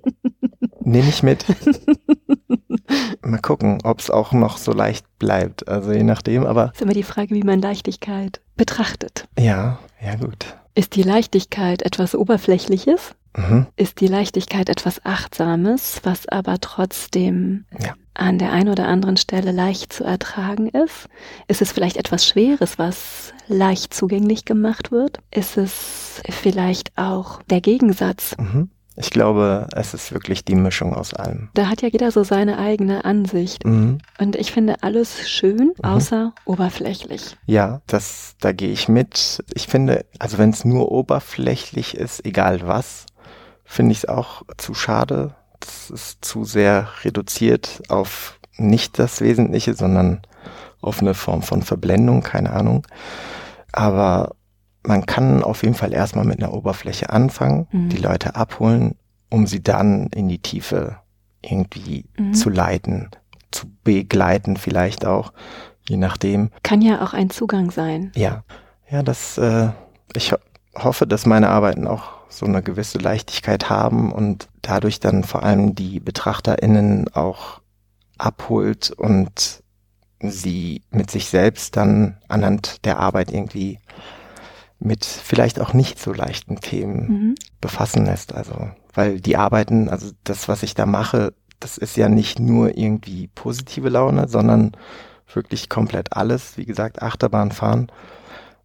Nehme 0.80 1.08
ich 1.08 1.22
mit. 1.22 1.44
Mal 3.22 3.38
gucken, 3.38 3.78
ob 3.84 4.00
es 4.00 4.10
auch 4.10 4.32
noch 4.32 4.58
so 4.58 4.72
leicht 4.72 5.06
bleibt. 5.18 5.68
Also 5.68 5.92
je 5.92 6.02
nachdem, 6.02 6.44
aber. 6.44 6.72
ist 6.74 6.82
immer 6.82 6.92
die 6.92 7.02
Frage, 7.02 7.34
wie 7.34 7.42
man 7.42 7.60
Leichtigkeit 7.60 8.40
betrachtet. 8.56 9.28
Ja, 9.38 9.78
ja 10.04 10.16
gut. 10.16 10.56
Ist 10.74 10.96
die 10.96 11.02
Leichtigkeit 11.02 11.82
etwas 11.82 12.14
Oberflächliches? 12.14 13.14
Mhm. 13.36 13.66
Ist 13.76 14.00
die 14.00 14.06
Leichtigkeit 14.06 14.68
etwas 14.68 15.04
Achtsames, 15.04 16.00
was 16.04 16.28
aber 16.28 16.58
trotzdem 16.60 17.64
ja. 17.80 17.94
an 18.14 18.38
der 18.38 18.52
einen 18.52 18.68
oder 18.68 18.86
anderen 18.86 19.16
Stelle 19.16 19.52
leicht 19.52 19.92
zu 19.92 20.04
ertragen 20.04 20.68
ist? 20.68 21.08
Ist 21.48 21.62
es 21.62 21.72
vielleicht 21.72 21.96
etwas 21.96 22.26
Schweres, 22.26 22.78
was 22.78 23.32
leicht 23.48 23.94
zugänglich 23.94 24.44
gemacht 24.44 24.92
wird? 24.92 25.18
Ist 25.30 25.56
es 25.56 26.22
vielleicht 26.28 26.96
auch 26.96 27.42
der 27.44 27.60
Gegensatz? 27.60 28.36
Mhm. 28.38 28.70
Ich 28.96 29.10
glaube, 29.10 29.68
es 29.74 29.94
ist 29.94 30.12
wirklich 30.12 30.44
die 30.44 30.54
Mischung 30.54 30.94
aus 30.94 31.14
allem. 31.14 31.48
Da 31.54 31.68
hat 31.68 31.80
ja 31.80 31.88
jeder 31.88 32.10
so 32.10 32.24
seine 32.24 32.58
eigene 32.58 33.04
Ansicht. 33.04 33.64
Mhm. 33.64 33.98
Und 34.18 34.36
ich 34.36 34.52
finde 34.52 34.82
alles 34.82 35.28
schön, 35.28 35.72
mhm. 35.78 35.84
außer 35.84 36.26
mhm. 36.26 36.32
oberflächlich. 36.44 37.36
Ja, 37.46 37.80
das, 37.86 38.36
da 38.40 38.52
gehe 38.52 38.70
ich 38.70 38.88
mit. 38.88 39.42
Ich 39.54 39.66
finde, 39.66 40.04
also 40.18 40.36
wenn 40.38 40.50
es 40.50 40.64
nur 40.64 40.92
oberflächlich 40.92 41.96
ist, 41.96 42.24
egal 42.26 42.66
was, 42.66 43.06
finde 43.72 43.92
ich 43.92 43.98
es 43.98 44.08
auch 44.08 44.42
zu 44.58 44.74
schade. 44.74 45.34
Das 45.58 45.90
ist 45.90 46.24
zu 46.24 46.44
sehr 46.44 46.88
reduziert 47.04 47.82
auf 47.88 48.38
nicht 48.58 48.98
das 48.98 49.20
Wesentliche, 49.22 49.74
sondern 49.74 50.20
auf 50.82 51.00
eine 51.00 51.14
Form 51.14 51.42
von 51.42 51.62
Verblendung, 51.62 52.22
keine 52.22 52.52
Ahnung. 52.52 52.86
Aber 53.72 54.34
man 54.82 55.06
kann 55.06 55.42
auf 55.42 55.62
jeden 55.62 55.74
Fall 55.74 55.94
erstmal 55.94 56.26
mit 56.26 56.42
einer 56.42 56.52
Oberfläche 56.52 57.08
anfangen, 57.10 57.66
mhm. 57.72 57.88
die 57.88 57.96
Leute 57.96 58.34
abholen, 58.34 58.96
um 59.30 59.46
sie 59.46 59.62
dann 59.62 60.08
in 60.08 60.28
die 60.28 60.40
Tiefe 60.40 60.98
irgendwie 61.40 62.04
mhm. 62.18 62.34
zu 62.34 62.50
leiten, 62.50 63.08
zu 63.52 63.68
begleiten 63.84 64.58
vielleicht 64.58 65.06
auch, 65.06 65.32
je 65.88 65.96
nachdem. 65.96 66.50
Kann 66.62 66.82
ja 66.82 67.02
auch 67.02 67.14
ein 67.14 67.30
Zugang 67.30 67.70
sein. 67.70 68.12
Ja, 68.16 68.44
ja, 68.90 69.02
das, 69.02 69.38
äh, 69.38 69.70
ich 70.14 70.32
ho 70.32 70.36
hoffe, 70.74 71.06
dass 71.06 71.26
meine 71.26 71.48
Arbeiten 71.48 71.86
auch 71.86 72.21
so 72.32 72.46
eine 72.46 72.62
gewisse 72.62 72.98
Leichtigkeit 72.98 73.70
haben 73.70 74.12
und 74.12 74.48
dadurch 74.62 75.00
dann 75.00 75.24
vor 75.24 75.42
allem 75.42 75.74
die 75.74 76.00
BetrachterInnen 76.00 77.08
auch 77.14 77.60
abholt 78.18 78.90
und 78.90 79.62
sie 80.20 80.82
mit 80.90 81.10
sich 81.10 81.28
selbst 81.28 81.76
dann 81.76 82.18
anhand 82.28 82.84
der 82.84 82.98
Arbeit 82.98 83.32
irgendwie 83.32 83.78
mit 84.78 85.04
vielleicht 85.04 85.60
auch 85.60 85.72
nicht 85.72 85.98
so 85.98 86.12
leichten 86.12 86.56
Themen 86.56 87.08
mhm. 87.08 87.34
befassen 87.60 88.04
lässt. 88.06 88.34
Also, 88.34 88.70
weil 88.94 89.20
die 89.20 89.36
Arbeiten, 89.36 89.88
also 89.88 90.10
das, 90.24 90.48
was 90.48 90.62
ich 90.62 90.74
da 90.74 90.86
mache, 90.86 91.34
das 91.60 91.78
ist 91.78 91.96
ja 91.96 92.08
nicht 92.08 92.40
nur 92.40 92.76
irgendwie 92.76 93.28
positive 93.28 93.88
Laune, 93.88 94.28
sondern 94.28 94.72
wirklich 95.32 95.68
komplett 95.68 96.12
alles. 96.14 96.56
Wie 96.56 96.66
gesagt, 96.66 97.00
Achterbahn 97.02 97.52
fahren. 97.52 97.90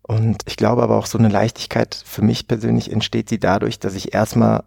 Und 0.08 0.44
ich 0.46 0.56
glaube 0.56 0.84
aber 0.84 0.98
auch 0.98 1.06
so 1.06 1.18
eine 1.18 1.28
Leichtigkeit 1.28 2.02
für 2.06 2.22
mich 2.22 2.48
persönlich 2.48 2.92
entsteht 2.92 3.28
sie 3.30 3.40
dadurch, 3.40 3.80
dass 3.80 3.94
ich 3.94 4.14
erstmal 4.14 4.64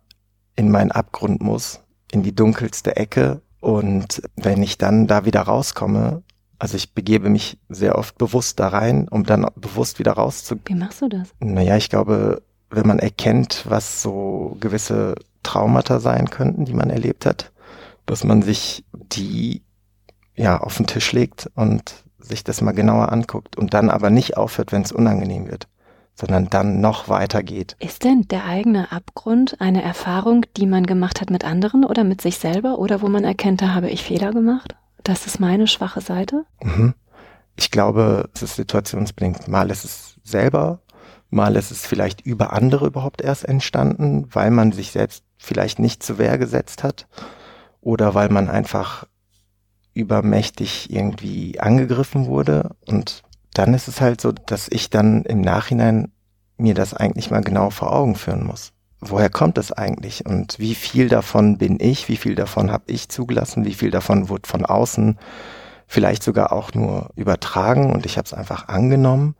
in 0.54 0.70
meinen 0.70 0.92
Abgrund 0.92 1.40
muss, 1.40 1.80
in 2.12 2.22
die 2.22 2.34
dunkelste 2.34 2.96
Ecke. 2.96 3.40
Und 3.60 4.22
wenn 4.36 4.62
ich 4.62 4.76
dann 4.76 5.06
da 5.06 5.24
wieder 5.24 5.40
rauskomme, 5.40 6.22
also 6.58 6.76
ich 6.76 6.92
begebe 6.92 7.30
mich 7.30 7.58
sehr 7.70 7.96
oft 7.96 8.18
bewusst 8.18 8.60
da 8.60 8.68
rein, 8.68 9.08
um 9.08 9.24
dann 9.24 9.46
bewusst 9.56 9.98
wieder 9.98 10.12
rauszugehen. 10.12 10.78
Wie 10.78 10.84
machst 10.84 11.00
du 11.00 11.08
das? 11.08 11.30
Naja, 11.40 11.76
ich 11.76 11.88
glaube, 11.88 12.42
wenn 12.68 12.86
man 12.86 12.98
erkennt, 12.98 13.64
was 13.66 14.02
so 14.02 14.58
gewisse 14.60 15.14
Traumata 15.42 16.00
sein 16.00 16.28
könnten, 16.28 16.66
die 16.66 16.74
man 16.74 16.90
erlebt 16.90 17.24
hat, 17.24 17.50
dass 18.04 18.24
man 18.24 18.42
sich 18.42 18.84
die 18.92 19.62
ja 20.36 20.60
auf 20.60 20.76
den 20.76 20.86
Tisch 20.86 21.12
legt 21.12 21.50
und 21.54 22.04
sich 22.30 22.44
das 22.44 22.60
mal 22.60 22.72
genauer 22.72 23.12
anguckt 23.12 23.56
und 23.56 23.74
dann 23.74 23.90
aber 23.90 24.10
nicht 24.10 24.36
aufhört, 24.36 24.72
wenn 24.72 24.82
es 24.82 24.92
unangenehm 24.92 25.50
wird, 25.50 25.68
sondern 26.14 26.48
dann 26.48 26.80
noch 26.80 27.08
weiter 27.08 27.42
geht. 27.42 27.76
Ist 27.78 28.04
denn 28.04 28.22
der 28.28 28.46
eigene 28.46 28.92
Abgrund 28.92 29.60
eine 29.60 29.82
Erfahrung, 29.82 30.46
die 30.56 30.66
man 30.66 30.86
gemacht 30.86 31.20
hat 31.20 31.30
mit 31.30 31.44
anderen 31.44 31.84
oder 31.84 32.04
mit 32.04 32.20
sich 32.20 32.38
selber 32.38 32.78
oder 32.78 33.02
wo 33.02 33.08
man 33.08 33.24
erkennt, 33.24 33.62
da 33.62 33.74
habe 33.74 33.90
ich 33.90 34.02
Fehler 34.02 34.32
gemacht? 34.32 34.74
Das 35.02 35.26
ist 35.26 35.40
meine 35.40 35.66
schwache 35.66 36.00
Seite? 36.00 36.44
Mhm. 36.62 36.94
Ich 37.56 37.70
glaube, 37.70 38.30
es 38.34 38.42
ist 38.42 38.56
situationsbedingt. 38.56 39.48
Mal 39.48 39.70
ist 39.70 39.84
es 39.84 40.16
selber, 40.24 40.80
mal 41.30 41.56
ist 41.56 41.70
es 41.70 41.86
vielleicht 41.86 42.20
über 42.20 42.52
andere 42.52 42.86
überhaupt 42.86 43.20
erst 43.20 43.44
entstanden, 43.44 44.26
weil 44.32 44.50
man 44.50 44.72
sich 44.72 44.92
selbst 44.92 45.24
vielleicht 45.38 45.78
nicht 45.78 46.02
zur 46.02 46.18
Wehr 46.18 46.38
gesetzt 46.38 46.82
hat 46.82 47.06
oder 47.80 48.14
weil 48.14 48.28
man 48.28 48.48
einfach 48.48 49.06
übermächtig 49.94 50.90
irgendwie 50.90 51.60
angegriffen 51.60 52.26
wurde. 52.26 52.70
Und 52.86 53.22
dann 53.54 53.74
ist 53.74 53.88
es 53.88 54.00
halt 54.00 54.20
so, 54.20 54.32
dass 54.32 54.68
ich 54.68 54.90
dann 54.90 55.22
im 55.24 55.40
Nachhinein 55.40 56.12
mir 56.56 56.74
das 56.74 56.94
eigentlich 56.94 57.30
mal 57.30 57.42
genau 57.42 57.70
vor 57.70 57.92
Augen 57.92 58.14
führen 58.14 58.46
muss. 58.46 58.72
Woher 59.00 59.30
kommt 59.30 59.56
es 59.56 59.72
eigentlich 59.72 60.26
und 60.26 60.58
wie 60.58 60.74
viel 60.74 61.08
davon 61.08 61.56
bin 61.56 61.78
ich, 61.80 62.08
wie 62.08 62.18
viel 62.18 62.34
davon 62.34 62.70
habe 62.70 62.84
ich 62.86 63.08
zugelassen, 63.08 63.64
wie 63.64 63.72
viel 63.72 63.90
davon 63.90 64.28
wurde 64.28 64.46
von 64.46 64.66
außen 64.66 65.18
vielleicht 65.90 66.22
sogar 66.22 66.52
auch 66.52 66.72
nur 66.72 67.10
übertragen 67.16 67.90
und 67.90 68.06
ich 68.06 68.16
habe 68.16 68.24
es 68.24 68.32
einfach 68.32 68.68
angenommen. 68.68 69.34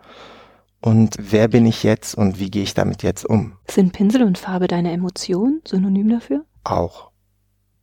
Und 0.80 1.14
wer 1.20 1.46
bin 1.46 1.64
ich 1.64 1.84
jetzt 1.84 2.16
und 2.16 2.40
wie 2.40 2.50
gehe 2.50 2.64
ich 2.64 2.74
damit 2.74 3.04
jetzt 3.04 3.24
um? 3.24 3.52
Sind 3.70 3.92
Pinsel 3.92 4.24
und 4.24 4.36
Farbe 4.36 4.66
deine 4.66 4.90
Emotion 4.90 5.60
synonym 5.64 6.08
dafür? 6.08 6.44
Auch. 6.64 7.12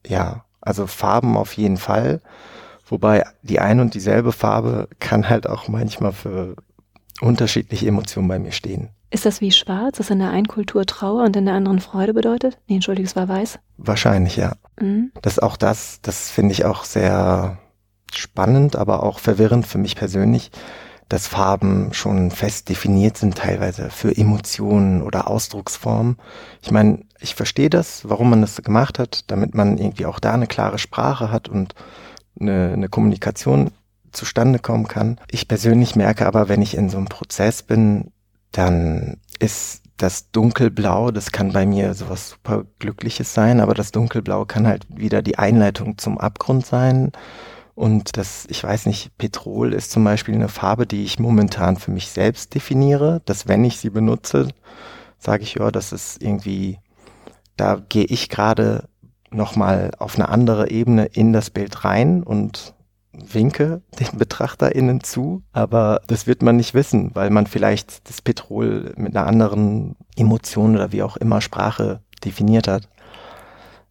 Ja, 0.06 0.44
also 0.68 0.88
Farben 0.88 1.38
auf 1.38 1.54
jeden 1.54 1.78
Fall. 1.78 2.22
Wobei 2.88 3.26
die 3.42 3.60
ein 3.60 3.80
und 3.80 3.94
dieselbe 3.94 4.32
Farbe 4.32 4.88
kann 5.00 5.30
halt 5.30 5.48
auch 5.48 5.68
manchmal 5.68 6.14
für 6.14 6.56
unterschiedliche 7.22 7.88
Emotionen 7.88 8.28
bei 8.28 8.40
mir 8.40 8.52
stehen. 8.52 8.90
Ist 9.10 9.26
das 9.26 9.40
wie 9.40 9.52
schwarz, 9.52 9.98
das 9.98 10.10
in 10.10 10.20
der 10.20 10.32
einen 10.32 10.48
Kultur 10.48 10.86
Trauer 10.86 11.24
und 11.24 11.36
in 11.36 11.46
der 11.46 11.56
anderen 11.56 11.80
Freude 11.80 12.14
bedeutet? 12.14 12.60
Nee, 12.68 12.76
entschuldige, 12.76 13.08
es 13.08 13.16
war 13.16 13.30
weiß. 13.30 13.60
Wahrscheinlich, 13.78 14.36
ja. 14.36 14.54
Mhm. 14.80 15.12
Das 15.22 15.40
auch 15.40 15.56
das, 15.56 16.00
das 16.02 16.30
finde 16.30 16.52
ich 16.52 16.66
auch 16.66 16.84
sehr 16.84 17.58
spannend, 18.14 18.76
aber 18.76 19.04
auch 19.04 19.20
verwirrend 19.20 19.66
für 19.66 19.78
mich 19.78 19.96
persönlich, 19.96 20.52
dass 21.08 21.28
Farben 21.28 21.94
schon 21.94 22.32
fest 22.32 22.68
definiert 22.68 23.18
sind, 23.18 23.38
teilweise 23.38 23.90
für 23.90 24.16
Emotionen 24.16 25.02
oder 25.02 25.30
Ausdrucksformen. 25.30 26.18
Ich 26.62 26.72
meine, 26.72 27.06
ich 27.20 27.36
verstehe 27.36 27.70
das, 27.70 28.08
warum 28.08 28.30
man 28.30 28.42
das 28.42 28.62
gemacht 28.62 29.00
hat, 29.00 29.30
damit 29.32 29.56
man 29.56 29.78
irgendwie 29.78 30.06
auch 30.06 30.20
da 30.20 30.34
eine 30.34 30.48
klare 30.48 30.78
Sprache 30.80 31.32
hat 31.32 31.50
und 31.50 31.74
eine, 32.40 32.74
eine 32.74 32.90
Kommunikation 32.90 33.72
zustande 34.12 34.60
kommen 34.60 34.88
kann. 34.88 35.20
Ich 35.30 35.48
persönlich 35.48 35.96
merke 35.96 36.26
aber, 36.28 36.50
wenn 36.50 36.62
ich 36.62 36.76
in 36.76 36.90
so 36.90 36.98
einem 36.98 37.08
Prozess 37.08 37.64
bin, 37.64 38.12
dann 38.52 39.18
ist 39.40 39.84
das 39.98 40.32
Dunkelblau, 40.32 41.12
das 41.12 41.32
kann 41.32 41.54
bei 41.54 41.66
mir 41.66 41.94
sowas 41.96 42.30
super 42.30 42.66
Glückliches 42.80 43.34
sein, 43.34 43.60
aber 43.60 43.74
das 43.74 43.92
Dunkelblau 43.92 44.46
kann 44.46 44.68
halt 44.68 44.86
wieder 44.96 45.22
die 45.24 45.40
Einleitung 45.40 45.98
zum 45.98 46.20
Abgrund 46.20 46.66
sein 46.66 47.12
Und 47.76 48.18
das, 48.18 48.46
ich 48.50 48.64
weiß 48.64 48.88
nicht, 48.88 49.16
Petrol 49.20 49.72
ist 49.74 49.92
zum 49.92 50.04
Beispiel 50.04 50.34
eine 50.34 50.50
Farbe, 50.50 50.88
die 50.88 51.04
ich 51.04 51.20
momentan 51.20 51.78
für 51.78 51.92
mich 51.92 52.10
selbst 52.10 52.56
definiere, 52.56 53.22
dass 53.26 53.48
wenn 53.48 53.64
ich 53.64 53.78
sie 53.78 53.92
benutze, 53.92 54.48
sage 55.20 55.44
ich, 55.44 55.56
ja, 55.56 55.70
das 55.72 55.92
ist 55.94 56.22
irgendwie, 56.22 56.80
da 57.58 57.82
gehe 57.90 58.06
ich 58.06 58.30
gerade 58.30 58.88
nochmal 59.30 59.92
auf 60.00 60.16
eine 60.16 60.30
andere 60.30 60.70
Ebene 60.70 61.06
in 61.06 61.34
das 61.34 61.50
Bild 61.50 61.84
rein 61.84 62.24
und 62.24 62.74
winke 63.12 63.82
den 64.00 64.18
BetrachterInnen 64.18 65.02
zu, 65.02 65.44
aber 65.52 66.02
das 66.08 66.28
wird 66.28 66.42
man 66.42 66.58
nicht 66.58 66.74
wissen, 66.74 67.12
weil 67.14 67.30
man 67.30 67.48
vielleicht 67.48 68.08
das 68.10 68.22
Petrol 68.22 68.94
mit 68.96 69.16
einer 69.16 69.28
anderen 69.28 69.96
Emotion 70.16 70.76
oder 70.76 70.92
wie 70.92 71.04
auch 71.04 71.18
immer 71.18 71.42
Sprache 71.42 72.02
definiert 72.24 72.68
hat. 72.68 72.88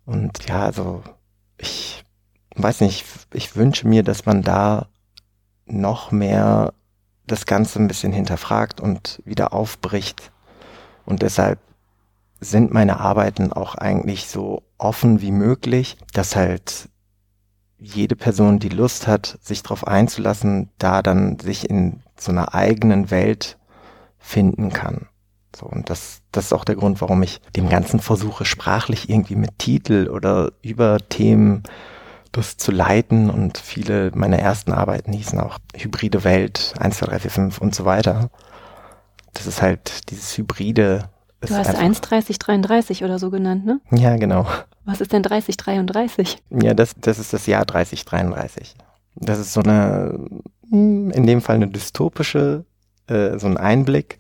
Und 0.05 0.49
ja, 0.49 0.63
also 0.63 1.03
ich 1.59 2.05
weiß 2.55 2.81
nicht, 2.81 3.05
ich 3.33 3.57
wünsche 3.57 3.87
mir, 3.89 4.03
dass 4.03 4.25
man 4.27 4.43
da 4.43 4.87
noch 5.67 6.13
mehr 6.13 6.73
das 7.27 7.45
Ganze 7.45 7.81
ein 7.81 7.89
bisschen 7.89 8.13
hinterfragt 8.13 8.81
und 8.81 9.21
wieder 9.25 9.53
aufbricht. 9.53 10.31
Und 11.05 11.23
deshalb 11.23 11.59
sind 12.41 12.73
meine 12.73 13.01
Arbeiten 13.01 13.53
auch 13.53 13.75
eigentlich 13.75 14.27
so 14.27 14.63
offen 14.79 15.21
wie 15.21 15.33
möglich, 15.33 15.97
dass 16.13 16.37
halt 16.37 16.89
jede 17.79 18.17
Person, 18.17 18.59
die 18.59 18.69
Lust 18.69 19.07
hat, 19.07 19.39
sich 19.43 19.63
darauf 19.63 19.87
einzulassen, 19.87 20.71
da 20.79 21.03
dann 21.03 21.39
sich 21.39 21.69
in 21.69 22.03
so 22.19 22.33
einer 22.33 22.55
eigenen 22.55 23.11
Welt 23.11 23.59
finden 24.19 24.71
kann. 24.71 25.09
So, 25.55 25.67
und 25.67 25.89
das, 25.89 26.21
das 26.33 26.47
ist 26.47 26.53
auch 26.53 26.65
der 26.65 26.77
Grund, 26.77 27.01
warum 27.01 27.23
ich 27.23 27.41
dem 27.55 27.69
Ganzen 27.69 28.01
versuche, 28.01 28.45
sprachlich 28.45 29.09
irgendwie 29.09 29.37
mit 29.37 29.59
Titel 29.59 30.09
oder 30.13 30.53
über 30.63 30.99
Themen 31.09 31.63
das 32.33 32.57
zu 32.59 32.73
leiten. 32.73 33.31
Und 33.31 33.57
viele 33.57 34.11
meiner 34.15 34.39
ersten 34.39 34.73
Arbeiten 34.73 35.13
hießen 35.13 35.41
auch 35.41 35.59
Hybride 35.75 36.25
Welt, 36.25 36.75
1, 36.79 36.99
2, 36.99 37.07
3, 37.07 37.19
4, 37.21 37.31
5 37.31 37.59
und 37.59 37.75
so 37.75 37.85
weiter. 37.85 38.31
Das 39.33 39.47
ist 39.47 39.63
halt 39.63 40.11
dieses 40.11 40.37
Hybride. 40.37 41.09
Du 41.47 41.57
hast 41.57 41.75
1, 41.75 42.01
30, 42.01 42.39
33 42.39 43.05
oder 43.05 43.19
so 43.19 43.31
genannt, 43.31 43.65
ne? 43.67 43.81
Ja, 43.91 44.17
genau. 44.17 44.47
Was 44.85 45.01
ist 45.01 45.13
denn 45.13 45.23
3033? 45.23 46.39
Ja, 46.51 46.75
das, 46.75 46.95
das 47.01 47.19
ist 47.19 47.33
das 47.33 47.47
Jahr 47.47 47.65
3033. 47.65 48.75
Das 49.17 49.39
ist 49.39 49.53
so 49.53 49.61
eine, 49.61 50.19
hm, 50.71 51.11
in 51.11 51.27
dem 51.27 51.41
Fall 51.41 51.57
eine 51.57 51.69
dystopische, 51.69 52.65
äh, 53.09 53.39
so 53.39 53.47
ein 53.47 53.57
Einblick 53.57 54.19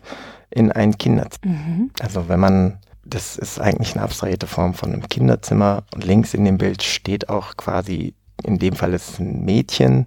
in 0.51 0.73
ein 0.73 0.97
Kinderzimmer. 0.99 1.55
Mhm. 1.55 1.91
Also 2.01 2.29
wenn 2.29 2.41
man, 2.41 2.79
das 3.05 3.37
ist 3.37 3.61
eigentlich 3.61 3.95
eine 3.95 4.05
abstrahierte 4.05 4.47
Form 4.47 4.75
von 4.75 4.93
einem 4.93 5.09
Kinderzimmer 5.09 5.85
und 5.95 6.05
links 6.05 6.35
in 6.35 6.45
dem 6.45 6.59
Bild 6.59 6.83
steht 6.83 7.29
auch 7.29 7.57
quasi, 7.57 8.15
in 8.43 8.59
dem 8.59 8.75
Fall 8.75 8.95
ist 8.95 9.11
es 9.11 9.19
ein 9.19 9.45
Mädchen, 9.45 10.07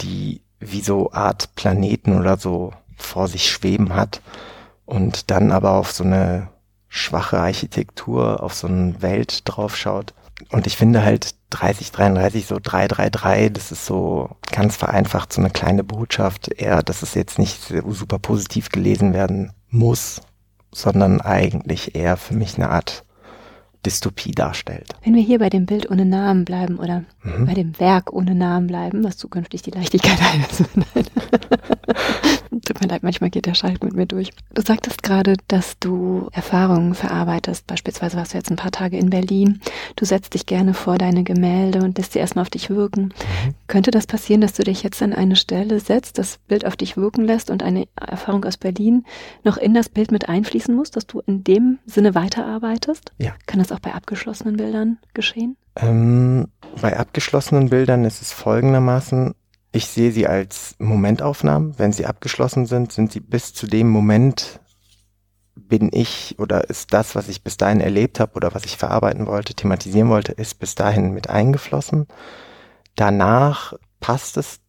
die 0.00 0.42
wie 0.60 0.80
so 0.80 1.12
Art 1.12 1.54
Planeten 1.54 2.18
oder 2.18 2.36
so 2.36 2.72
vor 2.96 3.28
sich 3.28 3.50
schweben 3.50 3.94
hat 3.94 4.20
und 4.84 5.30
dann 5.30 5.52
aber 5.52 5.72
auf 5.72 5.92
so 5.92 6.04
eine 6.04 6.48
schwache 6.96 7.38
Architektur 7.38 8.42
auf 8.42 8.54
so 8.54 8.66
eine 8.66 9.00
Welt 9.02 9.42
draufschaut. 9.44 10.14
Und 10.50 10.66
ich 10.66 10.76
finde 10.76 11.02
halt 11.02 11.34
3033 11.50 12.46
so 12.46 12.58
333, 12.62 13.52
das 13.52 13.72
ist 13.72 13.86
so 13.86 14.30
ganz 14.52 14.76
vereinfacht 14.76 15.32
so 15.32 15.40
eine 15.40 15.50
kleine 15.50 15.84
Botschaft, 15.84 16.48
eher, 16.48 16.82
dass 16.82 17.02
es 17.02 17.14
jetzt 17.14 17.38
nicht 17.38 17.72
super 17.88 18.18
positiv 18.18 18.68
gelesen 18.68 19.14
werden 19.14 19.52
muss, 19.70 20.20
sondern 20.72 21.20
eigentlich 21.20 21.94
eher 21.94 22.16
für 22.16 22.34
mich 22.34 22.56
eine 22.56 22.70
Art 22.70 23.04
Dystopie 23.86 24.32
darstellt. 24.32 24.90
Wenn 25.04 25.14
wir 25.14 25.22
hier 25.22 25.38
bei 25.38 25.48
dem 25.48 25.64
Bild 25.64 25.90
ohne 25.90 26.04
Namen 26.04 26.44
bleiben 26.44 26.78
oder 26.78 27.04
mhm. 27.22 27.46
bei 27.46 27.54
dem 27.54 27.78
Werk 27.78 28.12
ohne 28.12 28.34
Namen 28.34 28.66
bleiben, 28.66 29.04
was 29.04 29.16
zukünftig 29.16 29.62
die 29.62 29.70
Leichtigkeit 29.70 30.20
heißt. 30.20 30.64
Tut 32.66 32.80
mir 32.80 32.88
leid, 32.88 33.04
manchmal 33.04 33.30
geht 33.30 33.46
der 33.46 33.54
Schalt 33.54 33.84
mit 33.84 33.94
mir 33.94 34.06
durch. 34.06 34.32
Du 34.52 34.60
sagtest 34.60 35.04
gerade, 35.04 35.36
dass 35.46 35.78
du 35.78 36.28
Erfahrungen 36.32 36.94
verarbeitest. 36.94 37.64
Beispielsweise 37.68 38.16
warst 38.16 38.34
du 38.34 38.38
jetzt 38.38 38.50
ein 38.50 38.56
paar 38.56 38.72
Tage 38.72 38.98
in 38.98 39.08
Berlin. 39.08 39.60
Du 39.94 40.04
setzt 40.04 40.34
dich 40.34 40.46
gerne 40.46 40.74
vor 40.74 40.98
deine 40.98 41.22
Gemälde 41.22 41.84
und 41.84 41.96
lässt 41.96 42.14
sie 42.14 42.18
erstmal 42.18 42.42
auf 42.42 42.50
dich 42.50 42.68
wirken. 42.68 43.02
Mhm. 43.02 43.54
Könnte 43.68 43.92
das 43.92 44.08
passieren, 44.08 44.40
dass 44.40 44.54
du 44.54 44.64
dich 44.64 44.82
jetzt 44.82 45.00
an 45.00 45.12
eine 45.12 45.36
Stelle 45.36 45.78
setzt, 45.78 46.18
das 46.18 46.38
Bild 46.48 46.66
auf 46.66 46.76
dich 46.76 46.96
wirken 46.96 47.24
lässt 47.24 47.50
und 47.50 47.62
eine 47.62 47.86
Erfahrung 47.94 48.44
aus 48.44 48.56
Berlin 48.56 49.04
noch 49.44 49.58
in 49.58 49.72
das 49.72 49.88
Bild 49.88 50.10
mit 50.10 50.28
einfließen 50.28 50.74
muss, 50.74 50.90
dass 50.90 51.06
du 51.06 51.20
in 51.20 51.44
dem 51.44 51.78
Sinne 51.86 52.16
weiterarbeitest? 52.16 53.12
Ja. 53.18 53.34
Kann 53.46 53.60
das 53.60 53.70
auch 53.70 53.78
bei 53.78 53.94
abgeschlossenen 53.94 54.56
Bildern 54.56 54.98
geschehen? 55.14 55.56
Ähm, 55.76 56.48
bei 56.82 56.98
abgeschlossenen 56.98 57.70
Bildern 57.70 58.04
ist 58.04 58.22
es 58.22 58.32
folgendermaßen, 58.32 59.36
ich 59.76 59.86
sehe 59.86 60.10
sie 60.10 60.26
als 60.26 60.74
Momentaufnahmen. 60.78 61.78
Wenn 61.78 61.92
sie 61.92 62.06
abgeschlossen 62.06 62.66
sind, 62.66 62.92
sind 62.92 63.12
sie 63.12 63.20
bis 63.20 63.52
zu 63.52 63.66
dem 63.66 63.88
Moment, 63.88 64.60
bin 65.54 65.90
ich 65.92 66.36
oder 66.38 66.68
ist 66.68 66.92
das, 66.92 67.14
was 67.14 67.28
ich 67.28 67.42
bis 67.42 67.56
dahin 67.56 67.80
erlebt 67.80 68.20
habe 68.20 68.34
oder 68.34 68.54
was 68.54 68.64
ich 68.64 68.76
verarbeiten 68.76 69.26
wollte, 69.26 69.54
thematisieren 69.54 70.08
wollte, 70.08 70.32
ist 70.32 70.58
bis 70.58 70.74
dahin 70.74 71.12
mit 71.12 71.28
eingeflossen. 71.28 72.06
Danach 72.94 73.74
passt 74.00 74.36
es 74.36 74.60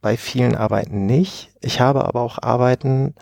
bei 0.00 0.16
vielen 0.16 0.54
Arbeiten 0.54 1.06
nicht. 1.06 1.52
Ich 1.60 1.80
habe 1.80 2.04
aber 2.04 2.20
auch 2.20 2.42
Arbeiten, 2.42 3.14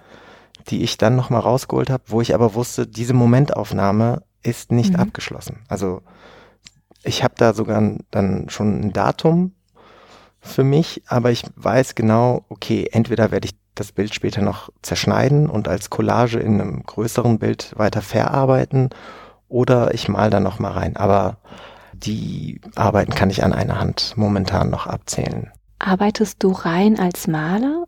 die 0.69 0.83
ich 0.83 0.97
dann 0.97 1.17
nochmal 1.17 1.41
rausgeholt 1.41 1.91
habe, 1.91 2.05
wo 2.07 2.21
ich 2.21 2.35
aber 2.35 2.55
wusste, 2.55 2.87
diese 2.87 3.15
Momentaufnahme 3.15 4.23
ist 4.43 4.71
nicht 4.73 4.95
mhm. 4.95 5.01
abgeschlossen. 5.01 5.61
Also 5.69 6.03
ich 7.03 7.23
habe 7.25 7.35
da 7.37 7.53
sogar 7.53 7.97
dann 8.11 8.49
schon 8.49 8.81
ein 8.81 8.93
Datum 8.93 9.54
für 10.45 10.65
mich, 10.65 11.03
aber 11.07 11.31
ich 11.31 11.45
weiß 11.57 11.95
genau, 11.95 12.45
okay, 12.49 12.89
entweder 12.93 13.31
werde 13.31 13.47
ich 13.47 13.55
das 13.75 13.93
Bild 13.93 14.15
später 14.15 14.43
noch 14.43 14.71
zerschneiden 14.83 15.49
und 15.49 15.69
als 15.69 15.91
Collage 15.91 16.39
in 16.39 16.61
einem 16.61 16.83
größeren 16.85 17.39
Bild 17.39 17.73
weiter 17.77 18.03
verarbeiten 18.03 18.91
oder 19.49 19.95
ich 19.95 20.09
mal 20.09 20.31
da 20.31 20.41
noch 20.41 20.59
mal 20.59 20.73
rein. 20.73 20.97
Aber 20.97 21.39
die 21.93 22.61
Arbeiten 22.77 23.15
kann 23.15 23.31
ich 23.31 23.43
an 23.43 23.53
einer 23.53 23.81
Hand 23.81 24.15
momentan 24.17 24.71
noch 24.71 24.87
abzählen. 24.87 25.51
Arbeitest 25.79 26.43
du 26.43 26.53
rein 26.53 26.99
als 26.99 27.27
Maler 27.27 27.85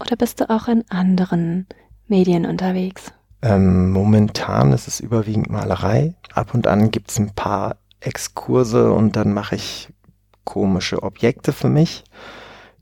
oder 0.00 0.16
bist 0.16 0.40
du 0.40 0.50
auch 0.50 0.68
in 0.68 0.84
anderen 0.90 1.66
Medien 2.08 2.44
unterwegs? 2.44 3.12
Ähm, 3.42 3.90
momentan 3.90 4.72
ist 4.72 4.88
es 4.88 5.00
überwiegend 5.00 5.50
Malerei. 5.50 6.14
Ab 6.34 6.52
und 6.52 6.66
an 6.66 6.90
gibt 6.90 7.10
es 7.10 7.18
ein 7.18 7.34
paar 7.34 7.76
Exkurse 8.00 8.92
und 8.92 9.16
dann 9.16 9.32
mache 9.32 9.56
ich 9.56 9.88
komische 10.46 11.02
Objekte 11.02 11.52
für 11.52 11.68
mich, 11.68 12.04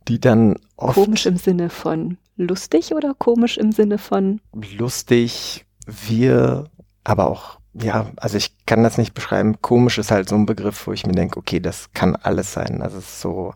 die 0.06 0.20
dann 0.20 0.54
oft. 0.76 0.94
Komisch 0.94 1.26
im 1.26 1.36
Sinne 1.36 1.68
von 1.68 2.18
lustig 2.36 2.94
oder 2.94 3.14
komisch 3.14 3.58
im 3.58 3.72
Sinne 3.72 3.98
von? 3.98 4.40
Lustig, 4.76 5.64
wir, 5.86 6.70
aber 7.02 7.28
auch, 7.28 7.58
ja, 7.74 8.06
also 8.16 8.36
ich 8.36 8.66
kann 8.66 8.82
das 8.82 8.98
nicht 8.98 9.14
beschreiben. 9.14 9.60
Komisch 9.60 9.98
ist 9.98 10.10
halt 10.10 10.28
so 10.28 10.36
ein 10.36 10.46
Begriff, 10.46 10.86
wo 10.86 10.92
ich 10.92 11.06
mir 11.06 11.14
denke, 11.14 11.38
okay, 11.38 11.60
das 11.60 11.92
kann 11.92 12.16
alles 12.16 12.52
sein. 12.52 12.82
Also 12.82 12.98
es 12.98 13.04
ist 13.04 13.20
so 13.20 13.54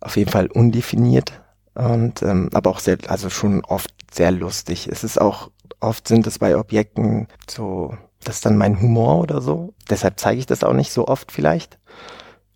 auf 0.00 0.16
jeden 0.16 0.30
Fall 0.30 0.46
undefiniert 0.46 1.42
und 1.74 2.22
ähm, 2.22 2.48
aber 2.54 2.70
auch 2.70 2.78
sehr, 2.78 2.98
also 3.08 3.28
schon 3.28 3.64
oft 3.64 3.92
sehr 4.12 4.30
lustig. 4.30 4.88
Es 4.90 5.04
ist 5.04 5.20
auch 5.20 5.50
oft 5.80 6.08
sind 6.08 6.26
es 6.26 6.38
bei 6.38 6.56
Objekten 6.56 7.28
so, 7.48 7.94
das 8.24 8.36
ist 8.36 8.46
dann 8.46 8.56
mein 8.56 8.80
Humor 8.80 9.20
oder 9.20 9.40
so. 9.40 9.74
Deshalb 9.90 10.18
zeige 10.18 10.40
ich 10.40 10.46
das 10.46 10.64
auch 10.64 10.72
nicht 10.72 10.92
so 10.92 11.06
oft 11.06 11.30
vielleicht. 11.32 11.78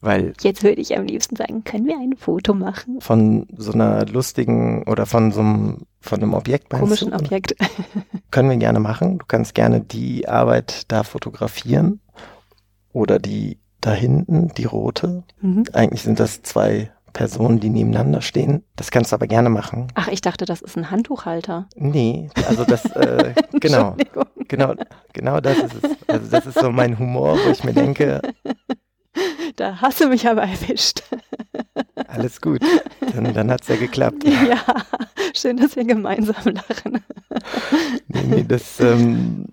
Weil 0.00 0.32
Jetzt 0.40 0.62
würde 0.62 0.80
ich 0.80 0.96
am 0.96 1.04
liebsten 1.04 1.36
sagen, 1.36 1.62
können 1.64 1.86
wir 1.86 1.98
ein 1.98 2.16
Foto 2.16 2.54
machen? 2.54 3.00
Von 3.00 3.46
so 3.56 3.72
einer 3.72 4.06
lustigen 4.06 4.84
oder 4.84 5.04
von 5.04 5.30
so 5.30 5.40
einem, 5.40 5.86
von 6.00 6.22
einem 6.22 6.32
Objekt 6.34 6.70
Komischen 6.70 7.12
Objekt. 7.12 7.54
können 8.30 8.48
wir 8.48 8.56
gerne 8.56 8.80
machen. 8.80 9.18
Du 9.18 9.26
kannst 9.26 9.54
gerne 9.54 9.80
die 9.80 10.26
Arbeit 10.26 10.84
da 10.88 11.02
fotografieren. 11.02 12.00
Oder 12.92 13.18
die 13.18 13.58
da 13.80 13.92
hinten, 13.92 14.48
die 14.56 14.64
rote. 14.64 15.22
Mhm. 15.40 15.64
Eigentlich 15.72 16.02
sind 16.02 16.18
das 16.18 16.42
zwei 16.42 16.90
Personen, 17.12 17.60
die 17.60 17.70
nebeneinander 17.70 18.20
stehen. 18.22 18.64
Das 18.76 18.90
kannst 18.90 19.12
du 19.12 19.16
aber 19.16 19.26
gerne 19.26 19.50
machen. 19.50 19.88
Ach, 19.94 20.08
ich 20.08 20.20
dachte, 20.20 20.44
das 20.44 20.62
ist 20.62 20.76
ein 20.76 20.90
Handtuchhalter. 20.90 21.68
Nee, 21.76 22.30
also 22.48 22.64
das, 22.64 22.84
äh, 22.96 23.34
genau, 23.60 23.96
genau, 24.48 24.74
genau 25.12 25.40
das 25.40 25.58
ist 25.58 25.74
es. 25.82 26.08
Also 26.08 26.30
das 26.30 26.46
ist 26.46 26.58
so 26.58 26.70
mein 26.70 26.98
Humor, 26.98 27.38
wo 27.44 27.50
ich 27.50 27.64
mir 27.64 27.74
denke, 27.74 28.20
da 29.56 29.80
hast 29.80 30.00
du 30.00 30.08
mich 30.08 30.26
aber 30.26 30.42
erwischt. 30.42 31.02
Alles 32.08 32.40
gut. 32.40 32.62
Dann, 33.14 33.32
dann 33.34 33.50
hat 33.50 33.62
es 33.62 33.68
ja 33.68 33.76
geklappt. 33.76 34.24
Ja, 34.24 34.64
schön, 35.34 35.56
dass 35.56 35.76
wir 35.76 35.84
gemeinsam 35.84 36.54
lachen. 36.54 37.04
Nee, 38.08 38.22
nee, 38.28 38.44
das 38.46 38.80
ähm, 38.80 39.46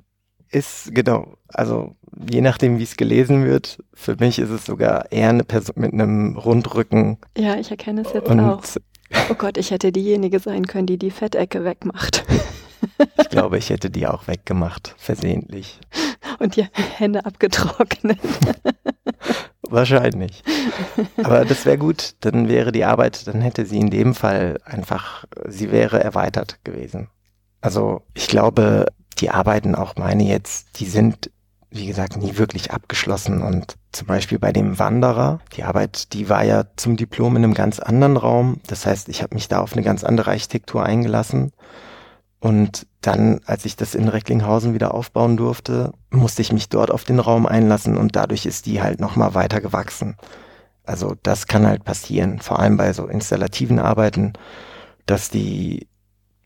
ist 0.49 0.93
genau, 0.93 1.37
also 1.49 1.95
je 2.29 2.41
nachdem, 2.41 2.79
wie 2.79 2.83
es 2.83 2.97
gelesen 2.97 3.45
wird, 3.45 3.83
für 3.93 4.15
mich 4.15 4.39
ist 4.39 4.49
es 4.49 4.65
sogar 4.65 5.11
eher 5.11 5.29
eine 5.29 5.43
Person 5.43 5.75
mit 5.77 5.93
einem 5.93 6.37
Rundrücken. 6.37 7.17
Ja, 7.37 7.55
ich 7.59 7.69
erkenne 7.69 8.01
es 8.01 8.13
jetzt 8.13 8.29
auch. 8.29 8.63
Oh 9.29 9.35
Gott, 9.35 9.57
ich 9.57 9.71
hätte 9.71 9.91
diejenige 9.91 10.39
sein 10.39 10.67
können, 10.67 10.87
die 10.87 10.97
die 10.97 11.11
Fettecke 11.11 11.63
wegmacht. 11.63 12.25
Ich 13.19 13.29
glaube, 13.29 13.57
ich 13.57 13.69
hätte 13.69 13.89
die 13.89 14.07
auch 14.07 14.27
weggemacht, 14.27 14.95
versehentlich. 14.97 15.79
Und 16.39 16.55
die 16.55 16.65
Hände 16.97 17.25
abgetrocknet. 17.25 18.19
Wahrscheinlich. 19.69 20.43
Aber 21.23 21.45
das 21.45 21.65
wäre 21.65 21.77
gut, 21.77 22.15
dann 22.21 22.47
wäre 22.47 22.71
die 22.71 22.85
Arbeit, 22.85 23.27
dann 23.27 23.41
hätte 23.41 23.65
sie 23.65 23.79
in 23.79 23.89
dem 23.89 24.13
Fall 24.13 24.59
einfach, 24.65 25.25
sie 25.47 25.71
wäre 25.71 26.03
erweitert 26.03 26.63
gewesen. 26.63 27.09
Also 27.61 28.01
ich 28.13 28.27
glaube, 28.27 28.85
die 29.19 29.29
Arbeiten, 29.29 29.75
auch 29.75 29.95
meine 29.95 30.23
jetzt, 30.23 30.79
die 30.79 30.85
sind, 30.85 31.31
wie 31.69 31.85
gesagt, 31.85 32.17
nie 32.17 32.37
wirklich 32.37 32.71
abgeschlossen. 32.71 33.41
Und 33.41 33.75
zum 33.91 34.07
Beispiel 34.07 34.39
bei 34.39 34.51
dem 34.51 34.79
Wanderer, 34.79 35.39
die 35.55 35.63
Arbeit, 35.63 36.13
die 36.13 36.29
war 36.29 36.43
ja 36.43 36.65
zum 36.75 36.97
Diplom 36.97 37.35
in 37.35 37.43
einem 37.43 37.53
ganz 37.53 37.79
anderen 37.79 38.17
Raum. 38.17 38.61
Das 38.67 38.85
heißt, 38.85 39.09
ich 39.09 39.21
habe 39.21 39.35
mich 39.35 39.47
da 39.47 39.59
auf 39.59 39.73
eine 39.73 39.83
ganz 39.83 40.03
andere 40.03 40.31
Architektur 40.31 40.83
eingelassen. 40.83 41.51
Und 42.39 42.85
dann, 43.01 43.41
als 43.45 43.65
ich 43.65 43.75
das 43.75 43.95
in 43.95 44.07
Recklinghausen 44.07 44.73
wieder 44.73 44.93
aufbauen 44.93 45.37
durfte, 45.37 45.91
musste 46.11 46.41
ich 46.41 46.53
mich 46.53 46.69
dort 46.69 46.91
auf 46.91 47.03
den 47.03 47.19
Raum 47.19 47.45
einlassen 47.45 47.97
und 47.97 48.15
dadurch 48.15 48.45
ist 48.45 48.65
die 48.65 48.81
halt 48.81 48.99
nochmal 48.99 49.33
weiter 49.33 49.59
gewachsen. 49.59 50.15
Also 50.83 51.15
das 51.23 51.47
kann 51.47 51.65
halt 51.65 51.83
passieren, 51.83 52.39
vor 52.39 52.59
allem 52.59 52.77
bei 52.77 52.93
so 52.93 53.07
installativen 53.07 53.79
Arbeiten, 53.79 54.33
dass 55.05 55.29
die 55.29 55.87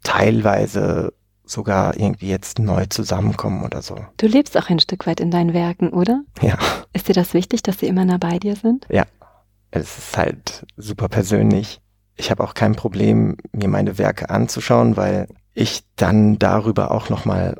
teilweise 0.04 1.14
sogar 1.46 1.98
irgendwie 1.98 2.30
jetzt 2.30 2.60
neu 2.60 2.86
zusammenkommen 2.86 3.64
oder 3.64 3.82
so. 3.82 3.98
Du 4.18 4.28
lebst 4.28 4.58
auch 4.58 4.70
ein 4.70 4.80
Stück 4.80 5.06
weit 5.06 5.20
in 5.20 5.32
deinen 5.32 5.54
Werken, 5.54 5.90
oder? 5.90 6.24
Ja. 6.42 6.58
Ist 6.94 7.10
dir 7.10 7.14
das 7.14 7.34
wichtig, 7.34 7.62
dass 7.62 7.80
sie 7.80 7.88
immer 7.88 8.06
nah 8.06 8.18
bei 8.18 8.40
dir 8.40 8.56
sind? 8.56 8.88
Ja. 8.90 9.06
Es 9.70 9.98
ist 9.98 10.18
halt 10.18 10.66
super 10.76 11.08
persönlich. 11.08 11.82
Ich 12.22 12.30
habe 12.30 12.44
auch 12.44 12.54
kein 12.54 12.76
Problem, 12.76 13.36
mir 13.52 13.68
meine 13.68 13.98
Werke 13.98 14.30
anzuschauen, 14.30 14.96
weil 14.96 15.26
ich 15.56 15.82
dann 15.96 16.38
darüber 16.38 16.92
auch 16.92 17.10
nochmal 17.10 17.60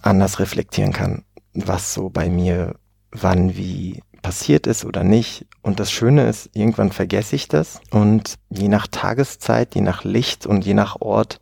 anders 0.00 0.38
reflektieren 0.38 0.92
kann, 0.92 1.24
was 1.54 1.92
so 1.92 2.08
bei 2.08 2.28
mir 2.28 2.76
wann 3.10 3.56
wie 3.56 4.00
passiert 4.22 4.68
ist 4.68 4.84
oder 4.84 5.02
nicht. 5.02 5.44
Und 5.60 5.80
das 5.80 5.90
Schöne 5.90 6.28
ist, 6.28 6.50
irgendwann 6.52 6.92
vergesse 6.92 7.34
ich 7.34 7.48
das 7.48 7.80
und 7.90 8.36
je 8.48 8.68
nach 8.68 8.86
Tageszeit, 8.86 9.74
je 9.74 9.80
nach 9.80 10.04
Licht 10.04 10.46
und 10.46 10.64
je 10.64 10.74
nach 10.74 11.00
Ort 11.00 11.40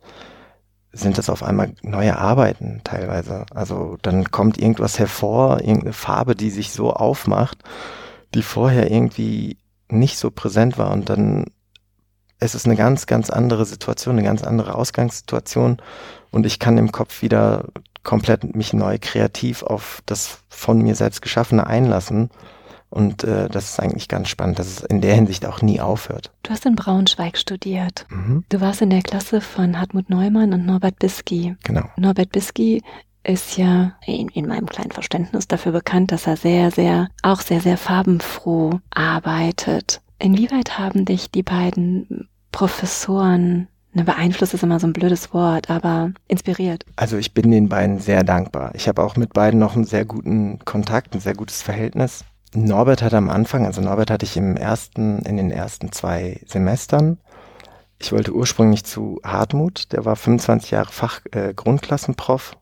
sind 0.91 1.19
das 1.19 1.29
auf 1.29 1.43
einmal 1.43 1.75
neue 1.83 2.17
Arbeiten 2.17 2.81
teilweise. 2.83 3.45
Also 3.53 3.97
dann 4.01 4.31
kommt 4.31 4.57
irgendwas 4.57 4.97
hervor, 4.97 5.59
irgendeine 5.59 5.93
Farbe, 5.93 6.35
die 6.35 6.49
sich 6.49 6.71
so 6.71 6.93
aufmacht, 6.93 7.59
die 8.33 8.41
vorher 8.41 8.89
irgendwie 8.89 9.59
nicht 9.87 10.17
so 10.17 10.31
präsent 10.31 10.79
war 10.79 10.89
und 10.89 11.11
dann 11.11 11.45
es 12.39 12.55
ist 12.55 12.65
eine 12.65 12.75
ganz, 12.75 13.05
ganz 13.05 13.29
andere 13.29 13.65
Situation, 13.65 14.17
eine 14.17 14.27
ganz 14.27 14.43
andere 14.43 14.75
Ausgangssituation 14.75 15.77
und 16.31 16.45
ich 16.45 16.59
kann 16.59 16.77
im 16.77 16.91
Kopf 16.91 17.21
wieder 17.21 17.65
komplett 18.03 18.55
mich 18.55 18.73
neu 18.73 18.97
kreativ 18.99 19.63
auf 19.63 20.01
das 20.05 20.39
von 20.49 20.81
mir 20.81 20.95
selbst 20.95 21.21
Geschaffene 21.21 21.67
einlassen. 21.67 22.29
Und 22.91 23.23
äh, 23.23 23.49
das 23.49 23.65
ist 23.65 23.79
eigentlich 23.79 24.07
ganz 24.07 24.29
spannend, 24.29 24.57
dass 24.57 24.65
es 24.65 24.81
in 24.81 24.99
der 25.01 25.13
Hinsicht 25.13 25.45
auch 25.45 25.61
nie 25.61 25.79
aufhört. 25.79 26.31
Du 26.41 26.49
hast 26.49 26.65
in 26.65 26.75
Braunschweig 26.75 27.37
studiert. 27.37 28.07
Mhm. 28.09 28.45
Du 28.49 28.61
warst 28.61 28.81
in 28.81 28.89
der 28.89 29.03
Klasse 29.03 29.41
von 29.41 29.79
Hartmut 29.79 30.09
Neumann 30.09 30.53
und 30.53 30.65
Norbert 30.65 30.97
Bisky. 30.97 31.55
Genau. 31.63 31.83
Norbert 31.97 32.31
Bisky 32.31 32.81
ist 33.23 33.57
ja 33.57 33.93
in, 34.07 34.29
in 34.29 34.47
meinem 34.47 34.65
kleinen 34.65 34.91
Verständnis 34.91 35.47
dafür 35.47 35.71
bekannt, 35.71 36.11
dass 36.11 36.25
er 36.25 36.35
sehr, 36.35 36.71
sehr, 36.71 37.09
auch 37.21 37.41
sehr, 37.41 37.61
sehr 37.61 37.77
farbenfroh 37.77 38.79
arbeitet. 38.89 40.01
Inwieweit 40.19 40.77
haben 40.77 41.05
dich 41.05 41.31
die 41.31 41.43
beiden 41.43 42.29
Professoren 42.51 43.67
Ne, 43.91 44.03
beeinflusst 44.03 44.53
ist 44.53 44.61
immer 44.61 44.79
so 44.79 44.85
ein 44.85 44.93
blödes 44.93 45.33
Wort, 45.33 45.71
aber 45.71 46.11
inspiriert. 46.27 46.85
Also 46.95 47.17
ich 47.17 47.33
bin 47.33 47.49
den 47.49 47.69
beiden 47.69 47.99
sehr 47.99 48.23
dankbar. 48.23 48.71
Ich 48.75 48.87
habe 48.87 49.01
auch 49.01 49.15
mit 49.15 49.33
beiden 49.33 49.59
noch 49.59 49.75
einen 49.75 49.85
sehr 49.85 50.05
guten 50.05 50.59
Kontakt, 50.59 51.15
ein 51.15 51.19
sehr 51.19 51.33
gutes 51.33 51.63
Verhältnis. 51.63 52.23
Norbert 52.53 53.01
hat 53.01 53.15
am 53.15 53.29
Anfang, 53.29 53.65
also 53.65 53.81
Norbert 53.81 54.11
hatte 54.11 54.25
ich 54.25 54.37
im 54.37 54.55
ersten, 54.57 55.19
in 55.19 55.37
den 55.37 55.49
ersten 55.49 55.91
zwei 55.91 56.39
Semestern. 56.45 57.17
Ich 57.97 58.11
wollte 58.11 58.33
ursprünglich 58.33 58.85
zu 58.85 59.19
Hartmut, 59.23 59.91
der 59.91 60.05
war 60.05 60.15
25 60.15 60.71
Jahre 60.71 60.91
Fach 60.91 61.21
äh, 61.31 61.53
Grundklassenprof. 61.55 62.57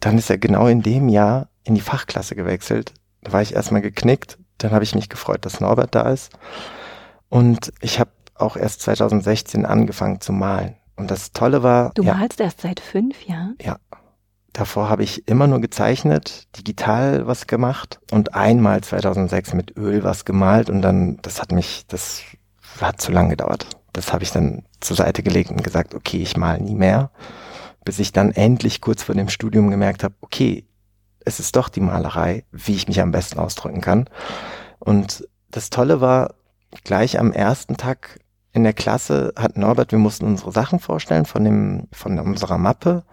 Dann 0.00 0.16
ist 0.16 0.30
er 0.30 0.38
genau 0.38 0.66
in 0.66 0.82
dem 0.82 1.10
Jahr 1.10 1.48
in 1.62 1.74
die 1.74 1.82
Fachklasse 1.82 2.34
gewechselt. 2.34 2.94
Da 3.22 3.32
war 3.32 3.42
ich 3.42 3.54
erstmal 3.54 3.82
geknickt. 3.82 4.38
Dann 4.56 4.72
habe 4.72 4.84
ich 4.84 4.94
mich 4.94 5.10
gefreut, 5.10 5.44
dass 5.44 5.60
Norbert 5.60 5.94
da 5.94 6.10
ist. 6.10 6.30
Und 7.30 7.72
ich 7.80 7.98
habe 7.98 8.10
auch 8.34 8.56
erst 8.56 8.82
2016 8.82 9.64
angefangen 9.64 10.20
zu 10.20 10.32
malen. 10.32 10.76
Und 10.96 11.10
das 11.10 11.32
Tolle 11.32 11.62
war. 11.62 11.92
Du 11.94 12.02
ja, 12.02 12.14
malst 12.14 12.40
erst 12.40 12.60
seit 12.60 12.80
fünf 12.80 13.24
Jahren? 13.24 13.56
Ja. 13.62 13.78
Davor 14.52 14.90
habe 14.90 15.04
ich 15.04 15.28
immer 15.28 15.46
nur 15.46 15.60
gezeichnet, 15.60 16.48
digital 16.58 17.26
was 17.28 17.46
gemacht 17.46 18.00
und 18.10 18.34
einmal 18.34 18.80
2006 18.80 19.54
mit 19.54 19.76
Öl 19.76 20.02
was 20.02 20.24
gemalt 20.24 20.68
und 20.68 20.82
dann, 20.82 21.18
das 21.22 21.40
hat 21.40 21.52
mich, 21.52 21.86
das 21.86 22.22
hat 22.80 23.00
zu 23.00 23.12
lange 23.12 23.30
gedauert. 23.30 23.68
Das 23.92 24.12
habe 24.12 24.24
ich 24.24 24.32
dann 24.32 24.64
zur 24.80 24.96
Seite 24.96 25.22
gelegt 25.22 25.50
und 25.50 25.62
gesagt, 25.62 25.94
okay, 25.94 26.20
ich 26.20 26.36
mal 26.36 26.60
nie 26.60 26.74
mehr, 26.74 27.12
bis 27.84 28.00
ich 28.00 28.10
dann 28.10 28.32
endlich 28.32 28.80
kurz 28.80 29.04
vor 29.04 29.14
dem 29.14 29.28
Studium 29.28 29.70
gemerkt 29.70 30.02
habe, 30.02 30.14
okay, 30.20 30.66
es 31.24 31.38
ist 31.38 31.54
doch 31.54 31.68
die 31.68 31.80
Malerei, 31.80 32.44
wie 32.50 32.74
ich 32.74 32.88
mich 32.88 33.00
am 33.00 33.12
besten 33.12 33.38
ausdrücken 33.38 33.80
kann. 33.80 34.10
Und 34.80 35.28
das 35.50 35.70
Tolle 35.70 36.00
war, 36.00 36.34
gleich 36.84 37.18
am 37.18 37.32
ersten 37.32 37.76
Tag 37.76 38.20
in 38.52 38.64
der 38.64 38.72
Klasse 38.72 39.32
hat 39.36 39.56
Norbert, 39.56 39.92
wir 39.92 39.98
mussten 39.98 40.26
unsere 40.26 40.52
Sachen 40.52 40.80
vorstellen 40.80 41.24
von 41.24 41.44
dem, 41.44 41.88
von 41.92 42.18
unserer 42.18 42.58
Mappe. 42.58 43.04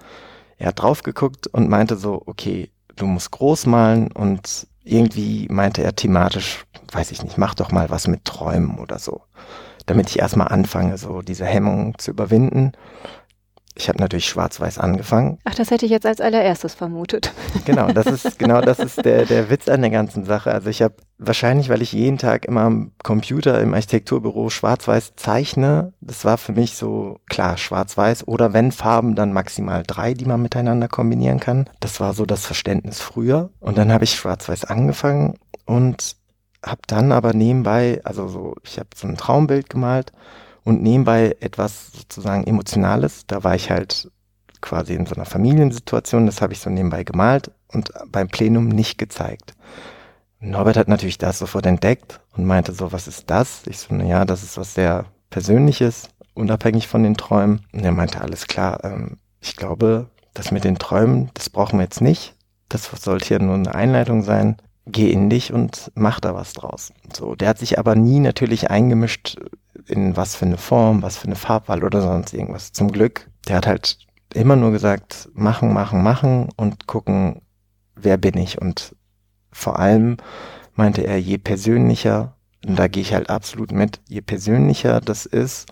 Er 0.57 0.67
hat 0.67 0.81
drauf 0.81 1.03
geguckt 1.03 1.47
und 1.47 1.69
meinte 1.69 1.95
so, 1.95 2.23
okay, 2.25 2.71
du 2.95 3.05
musst 3.05 3.31
groß 3.31 3.67
malen 3.67 4.11
und 4.11 4.67
irgendwie 4.83 5.47
meinte 5.51 5.83
er 5.83 5.95
thematisch, 5.95 6.65
weiß 6.91 7.11
ich 7.11 7.21
nicht, 7.23 7.37
mach 7.37 7.53
doch 7.53 7.71
mal 7.71 7.89
was 7.89 8.07
mit 8.07 8.25
Träumen 8.25 8.79
oder 8.79 8.97
so. 8.97 9.21
Damit 9.85 10.09
ich 10.09 10.19
erstmal 10.19 10.47
anfange, 10.47 10.97
so 10.97 11.21
diese 11.21 11.45
Hemmung 11.45 11.97
zu 11.97 12.11
überwinden. 12.11 12.71
Ich 13.77 13.89
habe 13.89 13.99
natürlich 13.99 14.27
schwarz-weiß 14.27 14.79
angefangen. 14.79 15.37
Ach, 15.43 15.53
das 15.53 15.69
hätte 15.69 15.85
ich 15.85 15.91
jetzt 15.91 16.07
als 16.07 16.19
allererstes 16.19 16.73
vermutet. 16.73 17.31
Genau, 17.65 17.91
das 17.91 18.07
ist 18.07 18.39
genau 18.39 18.61
das 18.61 18.79
ist 18.79 19.05
der 19.05 19.25
der 19.25 19.51
Witz 19.51 19.69
an 19.69 19.81
der 19.81 19.91
ganzen 19.91 20.25
Sache. 20.25 20.51
Also 20.51 20.69
ich 20.69 20.81
habe 20.81 20.95
wahrscheinlich, 21.19 21.69
weil 21.69 21.83
ich 21.83 21.91
jeden 21.91 22.17
Tag 22.17 22.45
immer 22.45 22.61
am 22.61 22.91
Computer 23.03 23.61
im 23.61 23.75
Architekturbüro 23.75 24.49
schwarz-weiß 24.49 25.13
zeichne, 25.15 25.93
das 26.01 26.25
war 26.25 26.39
für 26.39 26.53
mich 26.53 26.75
so 26.75 27.19
klar 27.29 27.57
schwarz-weiß 27.57 28.27
oder 28.27 28.53
wenn 28.53 28.71
Farben 28.71 29.15
dann 29.15 29.31
maximal 29.31 29.83
drei, 29.85 30.15
die 30.15 30.25
man 30.25 30.41
miteinander 30.41 30.87
kombinieren 30.87 31.39
kann. 31.39 31.69
Das 31.79 31.99
war 31.99 32.13
so 32.13 32.25
das 32.25 32.45
Verständnis 32.45 32.99
früher. 32.99 33.51
Und 33.59 33.77
dann 33.77 33.91
habe 33.91 34.05
ich 34.05 34.15
schwarz-weiß 34.15 34.65
angefangen 34.65 35.35
und 35.65 36.15
habe 36.65 36.81
dann 36.87 37.11
aber 37.11 37.33
nebenbei, 37.33 38.01
also 38.03 38.27
so, 38.27 38.55
ich 38.63 38.79
habe 38.79 38.89
so 38.95 39.07
ein 39.07 39.17
Traumbild 39.17 39.69
gemalt 39.69 40.11
und 40.67 40.83
nebenbei 40.83 41.37
etwas 41.39 41.93
sozusagen 41.93 42.45
Emotionales. 42.45 43.25
Da 43.25 43.45
war 43.45 43.55
ich 43.55 43.71
halt 43.71 44.11
quasi 44.59 44.95
in 44.95 45.05
so 45.05 45.15
einer 45.15 45.23
Familiensituation, 45.23 46.25
das 46.25 46.41
habe 46.41 46.51
ich 46.51 46.59
so 46.59 46.69
nebenbei 46.69 47.05
gemalt 47.05 47.51
und 47.69 47.89
beim 48.11 48.27
Plenum 48.27 48.67
nicht 48.67 48.97
gezeigt. 48.97 49.53
Norbert 50.41 50.75
hat 50.75 50.89
natürlich 50.89 51.17
das 51.17 51.39
sofort 51.39 51.65
entdeckt 51.65 52.19
und 52.35 52.45
meinte 52.45 52.73
so, 52.73 52.91
was 52.91 53.07
ist 53.07 53.29
das? 53.29 53.61
Ich 53.67 53.79
so, 53.79 53.95
ja, 53.95 54.25
das 54.25 54.43
ist 54.43 54.57
was 54.57 54.73
sehr 54.73 55.05
Persönliches, 55.29 56.09
unabhängig 56.33 56.89
von 56.89 57.01
den 57.01 57.15
Träumen. 57.15 57.65
Und 57.71 57.85
er 57.85 57.93
meinte, 57.93 58.19
alles 58.19 58.47
klar, 58.47 58.83
ähm, 58.83 59.19
ich 59.39 59.55
glaube, 59.55 60.07
das 60.33 60.51
mit 60.51 60.65
den 60.65 60.77
Träumen, 60.77 61.31
das 61.33 61.49
brauchen 61.49 61.79
wir 61.79 61.83
jetzt 61.83 62.01
nicht. 62.01 62.35
Das 62.67 62.91
sollte 63.01 63.25
hier 63.25 63.39
nur 63.39 63.55
eine 63.55 63.73
Einleitung 63.73 64.21
sein. 64.21 64.57
Geh 64.85 65.11
in 65.11 65.29
dich 65.29 65.53
und 65.53 65.91
mach 65.95 66.19
da 66.19 66.35
was 66.35 66.51
draus. 66.51 66.91
So, 67.15 67.35
der 67.35 67.47
hat 67.49 67.57
sich 67.57 67.79
aber 67.79 67.95
nie 67.95 68.19
natürlich 68.19 68.69
eingemischt 68.69 69.37
in 69.87 70.15
was 70.17 70.35
für 70.35 70.45
eine 70.45 70.57
Form, 70.57 71.01
was 71.01 71.17
für 71.17 71.27
eine 71.27 71.35
Farbwahl 71.35 71.83
oder 71.83 72.01
sonst 72.01 72.33
irgendwas. 72.33 72.71
Zum 72.71 72.91
Glück. 72.91 73.29
Der 73.47 73.57
hat 73.57 73.67
halt 73.67 73.97
immer 74.33 74.55
nur 74.55 74.71
gesagt, 74.71 75.29
machen, 75.33 75.73
machen, 75.73 76.03
machen 76.03 76.49
und 76.57 76.87
gucken, 76.87 77.41
wer 77.95 78.17
bin 78.17 78.37
ich. 78.37 78.61
Und 78.61 78.95
vor 79.51 79.79
allem 79.79 80.17
meinte 80.75 81.01
er, 81.01 81.19
je 81.19 81.37
persönlicher, 81.37 82.35
und 82.65 82.77
da 82.77 82.87
gehe 82.87 83.01
ich 83.01 83.13
halt 83.13 83.29
absolut 83.29 83.71
mit, 83.71 84.01
je 84.07 84.21
persönlicher 84.21 85.01
das 85.01 85.25
ist, 85.25 85.67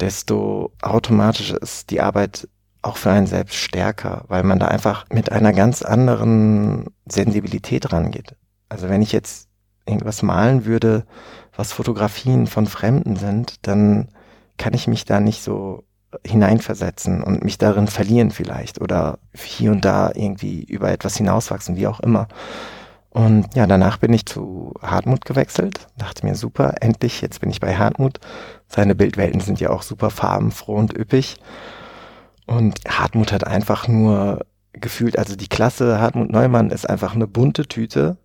desto 0.00 0.72
automatischer 0.80 1.60
ist 1.60 1.90
die 1.90 2.00
Arbeit 2.00 2.48
auch 2.82 2.96
für 2.96 3.10
einen 3.10 3.26
selbst 3.26 3.56
stärker, 3.56 4.24
weil 4.28 4.42
man 4.42 4.58
da 4.58 4.66
einfach 4.68 5.06
mit 5.10 5.30
einer 5.30 5.52
ganz 5.52 5.82
anderen 5.82 6.86
Sensibilität 7.06 7.92
rangeht. 7.92 8.34
Also 8.68 8.88
wenn 8.88 9.02
ich 9.02 9.12
jetzt 9.12 9.48
irgendwas 9.86 10.22
malen 10.22 10.64
würde, 10.64 11.04
was 11.54 11.72
Fotografien 11.72 12.46
von 12.46 12.66
Fremden 12.66 13.16
sind, 13.16 13.66
dann 13.66 14.08
kann 14.58 14.74
ich 14.74 14.86
mich 14.86 15.04
da 15.04 15.20
nicht 15.20 15.42
so 15.42 15.84
hineinversetzen 16.26 17.22
und 17.22 17.42
mich 17.42 17.58
darin 17.58 17.86
verlieren 17.86 18.30
vielleicht 18.30 18.80
oder 18.80 19.18
hier 19.34 19.72
und 19.72 19.84
da 19.84 20.10
irgendwie 20.14 20.62
über 20.62 20.90
etwas 20.90 21.16
hinauswachsen, 21.16 21.76
wie 21.76 21.86
auch 21.86 22.00
immer. 22.00 22.28
Und 23.10 23.54
ja, 23.54 23.66
danach 23.66 23.98
bin 23.98 24.12
ich 24.12 24.24
zu 24.24 24.72
Hartmut 24.80 25.24
gewechselt, 25.24 25.86
dachte 25.98 26.24
mir 26.24 26.34
super, 26.34 26.76
endlich, 26.80 27.20
jetzt 27.20 27.40
bin 27.40 27.50
ich 27.50 27.60
bei 27.60 27.76
Hartmut. 27.76 28.20
Seine 28.68 28.94
Bildwelten 28.94 29.40
sind 29.40 29.60
ja 29.60 29.70
auch 29.70 29.82
super 29.82 30.08
farbenfroh 30.08 30.76
und 30.76 30.96
üppig. 30.96 31.36
Und 32.46 32.80
Hartmut 32.88 33.32
hat 33.32 33.46
einfach 33.46 33.86
nur 33.86 34.46
gefühlt, 34.72 35.18
also 35.18 35.36
die 35.36 35.48
Klasse 35.48 36.00
Hartmut 36.00 36.30
Neumann 36.30 36.70
ist 36.70 36.88
einfach 36.88 37.14
eine 37.14 37.26
bunte 37.26 37.66
Tüte 37.66 38.16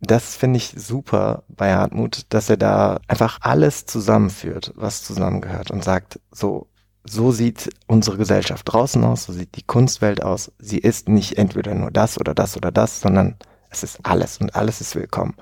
das 0.00 0.36
finde 0.36 0.58
ich 0.58 0.74
super 0.76 1.42
bei 1.48 1.74
Hartmut, 1.74 2.26
dass 2.28 2.50
er 2.50 2.56
da 2.56 3.00
einfach 3.08 3.38
alles 3.40 3.86
zusammenführt, 3.86 4.72
was 4.76 5.02
zusammengehört 5.02 5.70
und 5.70 5.82
sagt, 5.82 6.20
so, 6.30 6.68
so 7.04 7.32
sieht 7.32 7.70
unsere 7.86 8.16
Gesellschaft 8.16 8.70
draußen 8.72 9.02
aus, 9.02 9.24
so 9.24 9.32
sieht 9.32 9.56
die 9.56 9.62
Kunstwelt 9.62 10.22
aus. 10.22 10.52
Sie 10.58 10.78
ist 10.78 11.08
nicht 11.08 11.36
entweder 11.36 11.74
nur 11.74 11.90
das 11.90 12.18
oder 12.18 12.34
das 12.34 12.56
oder 12.56 12.70
das, 12.70 13.00
sondern 13.00 13.36
es 13.70 13.82
ist 13.82 14.00
alles 14.04 14.38
und 14.38 14.54
alles 14.54 14.80
ist 14.80 14.94
willkommen. 14.94 15.34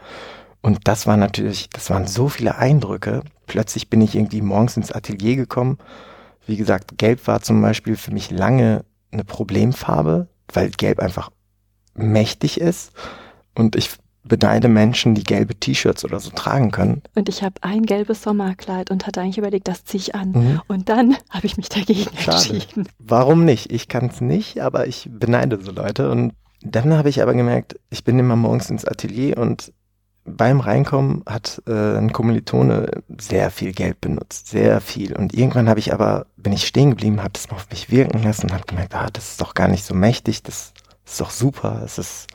Und 0.62 0.88
das 0.88 1.07
war 1.07 1.16
natürlich, 1.16 1.69
das 1.71 1.90
waren 1.90 2.07
so 2.07 2.29
viele 2.29 2.57
Eindrücke. 2.57 3.23
Plötzlich 3.47 3.90
bin 3.90 4.01
ich 4.01 4.16
irgendwie 4.16 4.42
morgens 4.42 4.77
ins 4.77 4.90
Atelier 4.90 5.37
gekommen. 5.37 5.79
Wie 6.47 6.57
gesagt, 6.57 6.99
Gelb 6.99 7.27
war 7.27 7.42
zum 7.42 7.61
Beispiel 7.61 7.97
für 7.97 8.12
mich 8.12 8.31
lange 8.31 8.85
eine 9.12 9.25
Problemfarbe, 9.25 10.29
weil 10.53 10.71
Gelb 10.71 11.01
einfach 11.01 11.31
mächtig 11.95 12.61
ist. 12.61 12.92
Und 13.55 13.77
ich 13.77 13.90
beneide 14.29 14.69
Menschen, 14.69 15.15
die 15.15 15.25
gelbe 15.25 15.55
T-Shirts 15.55 16.05
oder 16.05 16.21
so 16.21 16.31
tragen 16.31 16.71
können. 16.71 17.03
Und 17.15 17.29
ich 17.29 17.43
habe 17.43 17.55
ein 17.62 17.85
gelbes 17.85 18.23
Sommerkleid 18.23 18.91
und 18.91 19.07
hatte 19.07 19.21
eigentlich 19.21 19.39
überlegt, 19.39 19.69
das 19.69 19.85
ziehe 19.85 20.01
ich 20.01 20.15
an. 20.15 20.31
Mhm. 20.33 20.61
Und 20.67 20.89
dann 20.89 21.17
habe 21.31 21.47
ich 21.47 21.57
mich 21.57 21.69
dagegen 21.69 22.11
Schade. 22.19 22.55
entschieden. 22.55 22.89
Warum 22.99 23.45
nicht? 23.45 23.73
Ich 23.73 23.89
kann 23.89 24.07
es 24.07 24.21
nicht, 24.21 24.61
aber 24.61 24.87
ich 24.87 25.09
beneide 25.11 25.61
so 25.62 25.73
Leute. 25.73 26.11
Und 26.11 26.33
dann 26.62 26.93
habe 26.95 27.09
ich 27.09 27.23
aber 27.23 27.35
gemerkt, 27.35 27.79
ich 27.91 28.05
bin 28.05 28.19
immer 28.19 28.37
morgens 28.37 28.71
ins 28.71 28.85
Atelier 28.85 29.39
und 29.39 29.73
beim 30.27 30.59
Reinkommen 30.61 31.23
hat 31.25 31.62
äh, 31.69 31.97
ein 31.97 32.12
Kommilitone 32.12 32.91
sehr 33.19 33.51
viel 33.51 33.73
Geld 33.73 34.01
benutzt, 34.01 34.49
sehr 34.49 34.81
viel. 34.81 35.15
Und 35.17 35.35
irgendwann 35.35 35.69
habe 35.69 35.79
ich 35.79 35.93
aber, 35.93 36.27
bin 36.37 36.53
ich 36.53 36.67
stehen 36.67 36.91
geblieben, 36.91 37.23
habe 37.23 37.33
das 37.33 37.49
mal 37.49 37.57
auf 37.57 37.71
mich 37.71 37.91
wirken 37.91 38.23
lassen 38.23 38.47
und 38.47 38.53
habe 38.53 38.65
gemerkt, 38.67 38.95
ah, 38.95 39.09
das 39.12 39.31
ist 39.31 39.41
doch 39.41 39.55
gar 39.55 39.69
nicht 39.69 39.85
so 39.85 39.95
mächtig, 39.95 40.43
das 40.43 40.73
ist 41.07 41.21
doch 41.21 41.31
super, 41.31 41.81
es 41.85 41.99
ist 41.99 42.27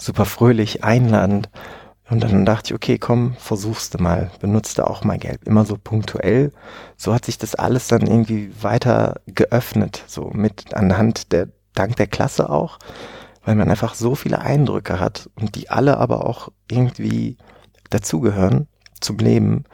super 0.00 0.24
fröhlich, 0.24 0.84
einladend. 0.84 1.48
Und 2.08 2.24
dann 2.24 2.44
dachte 2.44 2.68
ich, 2.68 2.74
okay, 2.74 2.98
komm, 2.98 3.34
versuchst 3.38 3.94
du 3.94 4.02
mal, 4.02 4.32
benutzt 4.40 4.78
du 4.78 4.86
auch 4.86 5.04
mal 5.04 5.18
Gelb. 5.18 5.46
Immer 5.46 5.64
so 5.64 5.76
punktuell. 5.76 6.52
So 6.96 7.14
hat 7.14 7.24
sich 7.24 7.38
das 7.38 7.54
alles 7.54 7.86
dann 7.86 8.06
irgendwie 8.06 8.52
weiter 8.60 9.20
geöffnet, 9.26 10.02
so 10.08 10.30
mit 10.32 10.74
anhand 10.74 11.30
der, 11.30 11.48
dank 11.74 11.94
der 11.96 12.08
Klasse 12.08 12.50
auch 12.50 12.78
weil 13.44 13.54
man 13.54 13.70
einfach 13.70 13.94
so 13.94 14.14
viele 14.14 14.40
Eindrücke 14.40 15.00
hat 15.00 15.30
und 15.34 15.54
die 15.54 15.70
alle 15.70 15.96
aber 15.98 16.26
auch 16.26 16.50
irgendwie 16.70 17.36
dazugehören 17.90 18.68
zum 19.00 19.18
Leben. 19.18 19.64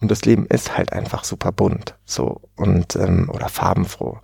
Und 0.00 0.10
das 0.10 0.24
Leben 0.24 0.46
ist 0.46 0.76
halt 0.76 0.92
einfach 0.92 1.24
super 1.24 1.52
bunt, 1.52 1.96
so 2.04 2.40
und 2.56 2.96
ähm, 2.96 3.30
oder 3.32 3.48
farbenfroh. 3.48 4.18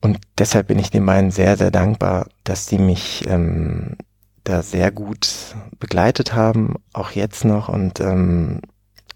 Und 0.00 0.18
deshalb 0.38 0.66
bin 0.66 0.78
ich 0.78 0.90
den 0.90 1.06
beiden 1.06 1.30
sehr, 1.30 1.56
sehr 1.56 1.70
dankbar, 1.70 2.26
dass 2.42 2.66
die 2.66 2.78
mich 2.78 3.24
ähm, 3.26 3.96
da 4.44 4.62
sehr 4.62 4.90
gut 4.90 5.54
begleitet 5.78 6.34
haben, 6.34 6.76
auch 6.92 7.10
jetzt 7.10 7.44
noch. 7.44 7.68
Und 7.68 8.00
ähm, 8.00 8.60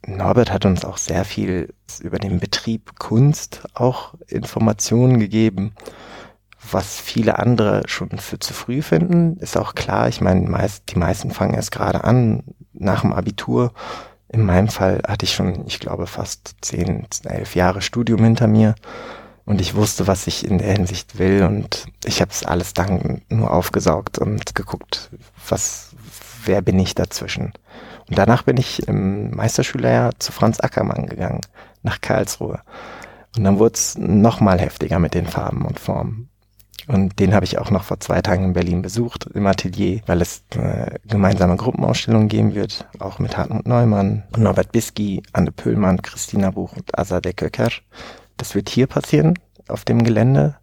Norbert 0.07 0.53
hat 0.53 0.65
uns 0.65 0.85
auch 0.85 0.97
sehr 0.97 1.25
viel 1.25 1.75
über 2.01 2.19
den 2.19 2.41
Betrieb 2.41 2.99
Kunst 2.99 3.63
auch 3.75 4.15
Informationen 4.27 5.19
gegeben 5.19 5.75
was 6.73 7.01
viele 7.01 7.39
andere 7.39 7.83
schon 7.87 8.11
für 8.11 8.39
zu 8.39 8.53
früh 8.53 8.83
finden, 8.83 9.37
ist 9.39 9.57
auch 9.57 9.75
klar. 9.75 10.09
Ich 10.09 10.21
meine, 10.21 10.49
meist, 10.49 10.85
die 10.91 10.99
meisten 10.99 11.31
fangen 11.31 11.55
erst 11.55 11.73
gerade 11.73 12.05
an 12.05 12.43
nach 12.73 13.03
dem 13.03 13.13
Abitur. 13.13 13.73
In 14.29 14.45
meinem 14.45 14.69
Fall 14.69 15.01
hatte 15.07 15.25
ich 15.25 15.35
schon, 15.35 15.67
ich 15.67 15.81
glaube, 15.81 16.07
fast 16.07 16.57
zehn, 16.61 17.07
elf 17.25 17.55
Jahre 17.55 17.81
Studium 17.81 18.23
hinter 18.23 18.47
mir 18.47 18.75
und 19.49 19.63
ich 19.63 19.75
wusste, 19.75 20.07
was 20.07 20.27
ich 20.27 20.47
in 20.47 20.59
der 20.59 20.73
Hinsicht 20.73 21.19
will 21.19 21.43
und 21.43 21.87
ich 22.05 22.21
habe 22.21 22.31
es 22.31 22.45
alles 22.45 22.75
dann 22.75 23.23
nur 23.31 23.51
aufgesaugt 23.51 24.19
und 24.19 24.55
geguckt, 24.55 25.09
was, 25.49 25.97
wer 26.45 26.61
bin 26.61 26.79
ich 26.79 26.95
dazwischen. 26.95 27.55
Und 28.11 28.19
danach 28.19 28.43
bin 28.43 28.59
ich 28.59 28.87
im 28.87 29.31
Meisterschülerjahr 29.31 30.13
zu 30.19 30.33
Franz 30.33 30.61
Ackermann 30.61 31.07
gegangen, 31.07 31.41
nach 31.83 32.03
Karlsruhe. 32.03 32.61
Und 33.39 33.45
dann 33.45 33.59
wurde 33.59 33.73
es 33.73 33.97
noch 33.97 34.41
mal 34.41 34.61
heftiger 34.61 34.99
mit 34.99 35.15
den 35.15 35.27
Farben 35.27 35.65
und 35.65 35.81
Formen. 35.81 36.29
Und 36.87 37.19
den 37.19 37.33
habe 37.33 37.47
ich 37.47 37.57
auch 37.57 37.71
noch 37.71 37.85
vor 37.85 38.01
zwei 38.01 38.21
Tagen 38.21 38.45
in 38.45 38.53
Berlin 38.53 38.83
besucht, 38.83 39.31
im 39.33 39.47
Atelier, 39.47 40.03
weil 40.05 40.21
es 40.21 40.43
äh, 40.57 40.99
gemeinsame 41.07 41.57
Gruppenausstellungen 41.57 42.29
geben 42.29 42.55
wird, 42.55 42.87
auch 42.99 43.19
mit 43.19 43.39
Hartmut 43.39 43.67
Neumann, 43.67 44.25
Norbert 44.37 44.73
Biski, 44.73 45.23
Anne 45.33 45.53
Pöhlmann, 45.53 46.03
Christina 46.03 46.51
Buch 46.51 46.75
und 46.77 46.99
Azadeh 46.99 47.33
Köcker. 47.33 47.71
Das 48.39 48.55
wird 48.55 48.71
hier 48.71 48.87
passieren, 48.87 49.35
auf 49.69 49.85
dem 49.85 50.03
Gelände. 50.03 50.57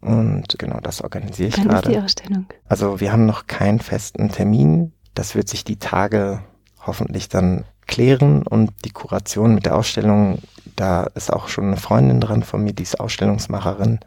Und 0.00 0.58
genau 0.58 0.78
das 0.80 1.02
organisiere 1.02 1.48
ich 1.48 1.58
Wann 1.58 1.68
gerade. 1.68 1.88
Wann 1.88 1.92
ist 1.92 1.98
die 1.98 2.04
Ausstellung? 2.04 2.46
Also 2.68 3.00
wir 3.00 3.12
haben 3.12 3.26
noch 3.26 3.48
keinen 3.48 3.80
festen 3.80 4.30
Termin. 4.30 4.92
Das 5.14 5.34
wird 5.34 5.48
sich 5.48 5.64
die 5.64 5.78
Tage 5.78 6.42
hoffentlich 6.86 7.28
dann 7.28 7.64
klären 7.86 8.46
und 8.46 8.70
die 8.84 8.90
Kuration 8.90 9.54
mit 9.54 9.66
der 9.66 9.76
Ausstellung, 9.76 10.38
da 10.76 11.02
ist 11.02 11.32
auch 11.32 11.48
schon 11.48 11.64
eine 11.64 11.76
Freundin 11.76 12.20
dran 12.20 12.44
von 12.44 12.62
mir, 12.62 12.72
die 12.72 12.84
ist 12.84 13.00
Ausstellungsmacherin. 13.00 13.98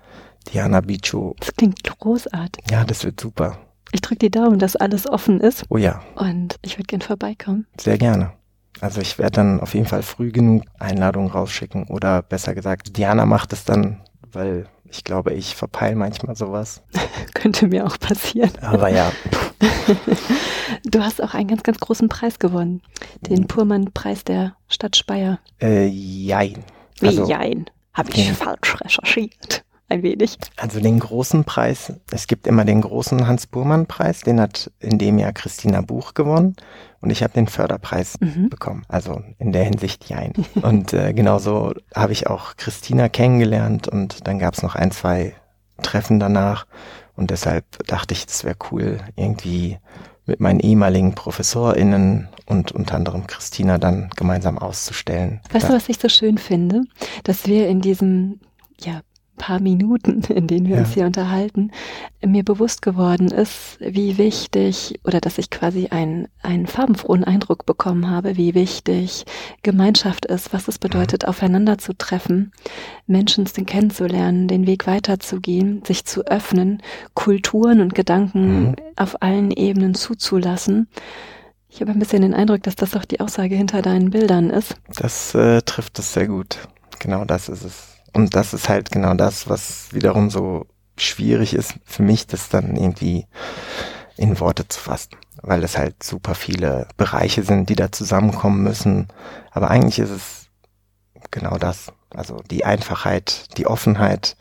Diana 0.52 0.82
Bicho. 0.82 1.36
Das 1.40 1.54
klingt 1.56 1.84
großartig. 1.84 2.64
Ja, 2.72 2.84
das 2.86 3.04
wird 3.04 3.20
super. 3.20 3.60
Ich 3.92 4.02
drücke 4.02 4.20
die 4.20 4.32
Daumen, 4.32 4.60
dass 4.60 4.76
alles 4.76 5.08
offen 5.08 5.40
ist. 5.40 5.66
Oh 5.70 5.78
ja. 5.78 6.02
Und 6.16 6.58
ich 6.64 6.78
würde 6.78 6.88
gern 6.88 7.02
vorbeikommen. 7.02 7.68
Sehr 7.80 7.98
gerne. 7.98 8.34
Also 8.82 9.02
ich 9.02 9.18
werde 9.18 9.34
dann 9.34 9.60
auf 9.60 9.74
jeden 9.74 9.86
Fall 9.86 10.04
früh 10.04 10.32
genug 10.32 10.64
Einladungen 10.80 11.30
rausschicken 11.30 11.86
oder 11.88 12.22
besser 12.22 12.54
gesagt, 12.54 12.98
Diana 12.98 13.26
macht 13.26 13.54
es 13.54 13.66
dann, 13.66 14.02
weil 14.32 14.68
ich 14.90 15.04
glaube, 15.04 15.34
ich 15.34 15.56
verpeile 15.56 15.96
manchmal 15.96 16.36
sowas. 16.36 16.82
Könnte 17.34 17.68
mir 17.68 17.86
auch 17.86 18.00
passieren. 18.00 18.52
Aber 18.62 18.90
ja. 18.90 19.12
du 20.86 21.02
hast 21.02 21.22
auch 21.22 21.34
einen 21.34 21.48
ganz, 21.48 21.64
ganz 21.64 21.80
großen 21.80 22.10
Preis 22.10 22.40
gewonnen. 22.40 22.82
Den 23.22 23.48
Purmann-Preis 23.48 24.24
der 24.24 24.56
Stadt 24.68 24.96
Speyer. 24.96 25.40
Äh, 25.62 25.88
jein. 25.88 26.64
Wie 27.00 27.08
also, 27.08 27.28
jein? 27.28 27.70
Habe 27.94 28.10
ich 28.12 28.28
ja. 28.28 28.34
falsch 28.34 28.82
recherchiert 28.82 29.64
ein 29.90 30.04
wenig. 30.04 30.38
Also 30.58 30.80
den 30.80 31.00
großen 31.00 31.44
Preis, 31.44 31.94
es 32.12 32.28
gibt 32.28 32.48
immer 32.48 32.66
den 32.66 32.82
großen 32.82 33.28
Hans-Burmann-Preis, 33.28 34.22
den 34.22 34.40
hat 34.40 34.72
in 34.80 34.98
dem 34.98 35.20
Jahr 35.20 35.34
Christina 35.34 35.82
Buch 35.82 36.14
gewonnen 36.14 36.56
und 37.02 37.10
ich 37.10 37.22
habe 37.22 37.34
den 37.34 37.48
Förderpreis 37.48 38.16
mhm. 38.20 38.50
bekommen. 38.50 38.84
Also 38.88 39.22
in 39.40 39.52
der 39.52 39.64
Hinsicht 39.66 40.10
jein. 40.10 40.34
und 40.62 40.94
äh, 40.94 41.14
genauso 41.14 41.74
habe 41.94 42.14
ich 42.14 42.28
auch 42.28 42.56
Christina 42.58 43.10
kennengelernt 43.10 43.88
und 43.88 44.28
dann 44.28 44.40
gab 44.40 44.54
es 44.54 44.64
noch 44.64 44.76
ein, 44.76 44.92
zwei 44.92 45.36
Treffen 45.82 46.20
danach 46.20 46.66
und 47.16 47.30
deshalb 47.30 47.66
dachte 47.88 48.14
ich, 48.14 48.26
es 48.28 48.44
wäre 48.44 48.56
cool, 48.72 49.00
irgendwie 49.16 49.78
mit 50.26 50.40
meinen 50.40 50.62
ehemaligen 50.62 51.14
ProfessorInnen 51.16 52.30
und 52.46 52.72
unter 52.72 52.96
anderem 52.96 53.28
Christina 53.28 53.78
dann 53.78 54.10
gemeinsam 54.16 54.58
auszustellen. 54.58 55.42
Weißt 55.52 55.70
du, 55.70 55.74
was 55.74 55.90
ich 55.90 56.00
so 56.00 56.08
schön 56.08 56.38
finde? 56.38 56.84
Dass 57.24 57.46
wir 57.46 57.68
in 57.68 57.82
diesem 57.82 58.40
ja, 58.80 59.02
paar 59.38 59.60
Minuten, 59.60 60.22
in 60.34 60.48
denen 60.48 60.68
wir 60.68 60.76
ja. 60.76 60.82
uns 60.82 60.94
hier 60.94 61.06
unterhalten, 61.06 61.72
mir 62.26 62.44
bewusst 62.44 62.82
geworden 62.82 63.28
ist, 63.28 63.78
wie 63.80 64.18
wichtig 64.18 65.00
oder 65.04 65.20
dass 65.20 65.38
ich 65.38 65.50
quasi 65.50 65.88
einen, 65.88 66.28
einen 66.42 66.68
farbenfrohen 66.68 67.24
Eindruck 67.24 67.66
bekommen 67.66 68.10
habe, 68.10 68.38
wie 68.38 68.54
wichtig 68.54 69.26
Gemeinschaft 69.62 70.26
ist, 70.26 70.54
was 70.54 70.68
es 70.68 70.80
bedeutet, 70.80 71.24
ja. 71.24 71.30
aufeinander 71.30 71.78
zu 71.78 71.94
treffen, 71.98 72.52
Menschen 73.08 73.46
kennenzulernen, 73.66 74.48
den 74.48 74.68
Weg 74.68 74.88
weiterzugehen, 74.88 75.84
sich 75.86 76.06
zu 76.06 76.26
öffnen, 76.26 76.82
Kulturen 77.14 77.82
und 77.82 77.96
Gedanken 77.96 78.62
mhm. 78.62 78.76
auf 78.96 79.22
allen 79.22 79.52
Ebenen 79.52 79.94
zuzulassen. 79.94 80.88
Ich 81.70 81.82
habe 81.82 81.92
ein 81.92 82.00
bisschen 82.00 82.22
den 82.22 82.36
Eindruck, 82.36 82.62
dass 82.64 82.76
das 82.76 82.96
auch 82.96 83.06
die 83.06 83.20
Aussage 83.20 83.56
hinter 83.56 83.82
deinen 83.82 84.12
Bildern 84.12 84.52
ist. 84.52 84.76
Das 84.96 85.34
äh, 85.34 85.62
trifft 85.64 85.98
es 85.98 86.14
sehr 86.14 86.28
gut. 86.28 86.60
Genau 87.00 87.26
das 87.26 87.50
ist 87.50 87.64
es. 87.64 87.93
Und 88.14 88.36
das 88.36 88.54
ist 88.54 88.70
halt 88.70 88.92
genau 88.92 89.16
das, 89.16 89.50
was 89.50 89.92
wiederum 89.92 90.30
so 90.30 90.68
schwierig 90.98 91.54
ist 91.56 91.76
für 91.84 92.04
mich, 92.04 92.28
das 92.28 92.50
dann 92.50 92.76
irgendwie 92.76 93.26
in 94.16 94.40
Worte 94.40 94.68
zu 94.68 94.80
fassen, 94.80 95.18
weil 95.42 95.64
es 95.64 95.78
halt 95.78 96.04
super 96.04 96.36
viele 96.36 96.88
Bereiche 96.98 97.44
sind, 97.44 97.70
die 97.70 97.76
da 97.76 97.92
zusammenkommen 97.92 98.64
müssen. 98.64 99.08
Aber 99.52 99.72
eigentlich 99.72 99.98
ist 100.00 100.12
es 100.12 100.48
genau 101.32 101.58
das. 101.58 101.92
Also 102.12 102.42
die 102.50 102.64
Einfachheit, 102.64 103.58
die 103.58 103.66
Offenheit. 103.66 104.38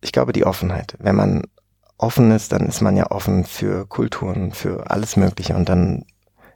Ich 0.00 0.10
glaube, 0.10 0.32
die 0.32 0.44
Offenheit. 0.44 0.96
Wenn 0.98 1.14
man 1.14 1.44
offen 1.96 2.32
ist, 2.32 2.50
dann 2.50 2.66
ist 2.66 2.80
man 2.80 2.96
ja 2.96 3.10
offen 3.10 3.44
für 3.44 3.86
Kulturen, 3.86 4.52
für 4.52 4.90
alles 4.90 5.16
Mögliche 5.16 5.54
und 5.54 5.68
dann 5.68 6.04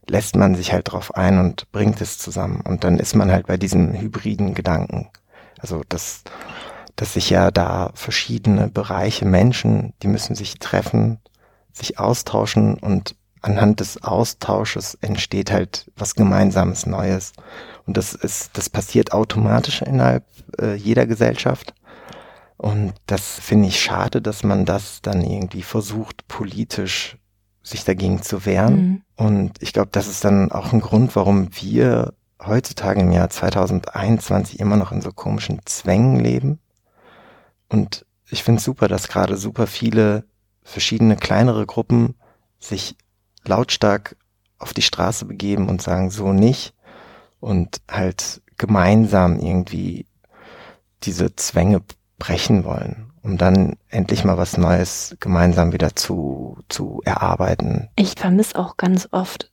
lässt 0.08 0.36
man 0.36 0.54
sich 0.54 0.72
halt 0.72 0.90
drauf 0.90 1.14
ein 1.14 1.38
und 1.38 1.70
bringt 1.70 2.00
es 2.00 2.18
zusammen 2.18 2.60
und 2.62 2.82
dann 2.84 2.98
ist 2.98 3.14
man 3.14 3.30
halt 3.30 3.46
bei 3.46 3.56
diesen 3.56 3.94
hybriden 3.94 4.54
Gedanken 4.54 5.10
also 5.58 5.82
dass, 5.88 6.22
dass 6.96 7.14
sich 7.14 7.30
ja 7.30 7.50
da 7.50 7.90
verschiedene 7.94 8.68
Bereiche, 8.68 9.24
Menschen, 9.24 9.94
die 10.02 10.08
müssen 10.08 10.34
sich 10.34 10.58
treffen, 10.58 11.18
sich 11.72 11.98
austauschen 11.98 12.74
und 12.74 13.16
anhand 13.44 13.80
des 13.80 14.02
Austausches 14.02 14.96
entsteht 15.00 15.52
halt 15.52 15.90
was 15.96 16.14
Gemeinsames 16.14 16.86
Neues. 16.86 17.32
Und 17.86 17.96
das 17.96 18.14
ist, 18.14 18.56
das 18.56 18.70
passiert 18.70 19.12
automatisch 19.12 19.82
innerhalb 19.82 20.24
äh, 20.58 20.74
jeder 20.74 21.06
Gesellschaft. 21.06 21.74
Und 22.56 22.94
das 23.06 23.38
finde 23.40 23.68
ich 23.68 23.82
schade, 23.82 24.22
dass 24.22 24.42
man 24.42 24.64
das 24.64 25.02
dann 25.02 25.20
irgendwie 25.20 25.62
versucht, 25.62 26.26
politisch 26.28 27.18
sich 27.62 27.84
dagegen 27.84 28.22
zu 28.22 28.46
wehren. 28.46 28.76
Mhm. 28.76 29.02
Und 29.16 29.62
ich 29.62 29.72
glaube, 29.72 29.90
das 29.92 30.06
ist 30.06 30.24
dann 30.24 30.50
auch 30.52 30.72
ein 30.72 30.80
Grund, 30.80 31.14
warum 31.16 31.48
wir 31.52 32.14
heutzutage 32.44 33.00
im 33.00 33.12
Jahr 33.12 33.30
2021 33.30 34.60
immer 34.60 34.76
noch 34.76 34.92
in 34.92 35.00
so 35.00 35.12
komischen 35.12 35.60
Zwängen 35.64 36.20
leben. 36.20 36.58
Und 37.68 38.06
ich 38.30 38.42
finde 38.42 38.58
es 38.58 38.64
super, 38.64 38.88
dass 38.88 39.08
gerade 39.08 39.36
super 39.36 39.66
viele 39.66 40.24
verschiedene 40.62 41.16
kleinere 41.16 41.66
Gruppen 41.66 42.14
sich 42.58 42.96
lautstark 43.44 44.16
auf 44.58 44.72
die 44.72 44.82
Straße 44.82 45.26
begeben 45.26 45.68
und 45.68 45.82
sagen 45.82 46.10
so 46.10 46.32
nicht 46.32 46.74
und 47.40 47.82
halt 47.90 48.42
gemeinsam 48.56 49.38
irgendwie 49.38 50.06
diese 51.02 51.36
Zwänge 51.36 51.82
brechen 52.18 52.64
wollen, 52.64 53.12
um 53.22 53.36
dann 53.36 53.76
endlich 53.88 54.24
mal 54.24 54.38
was 54.38 54.56
Neues 54.56 55.16
gemeinsam 55.20 55.72
wieder 55.72 55.94
zu, 55.94 56.58
zu 56.68 57.02
erarbeiten. 57.04 57.90
Ich 57.96 58.14
vermisse 58.16 58.58
auch 58.58 58.76
ganz 58.76 59.08
oft 59.10 59.50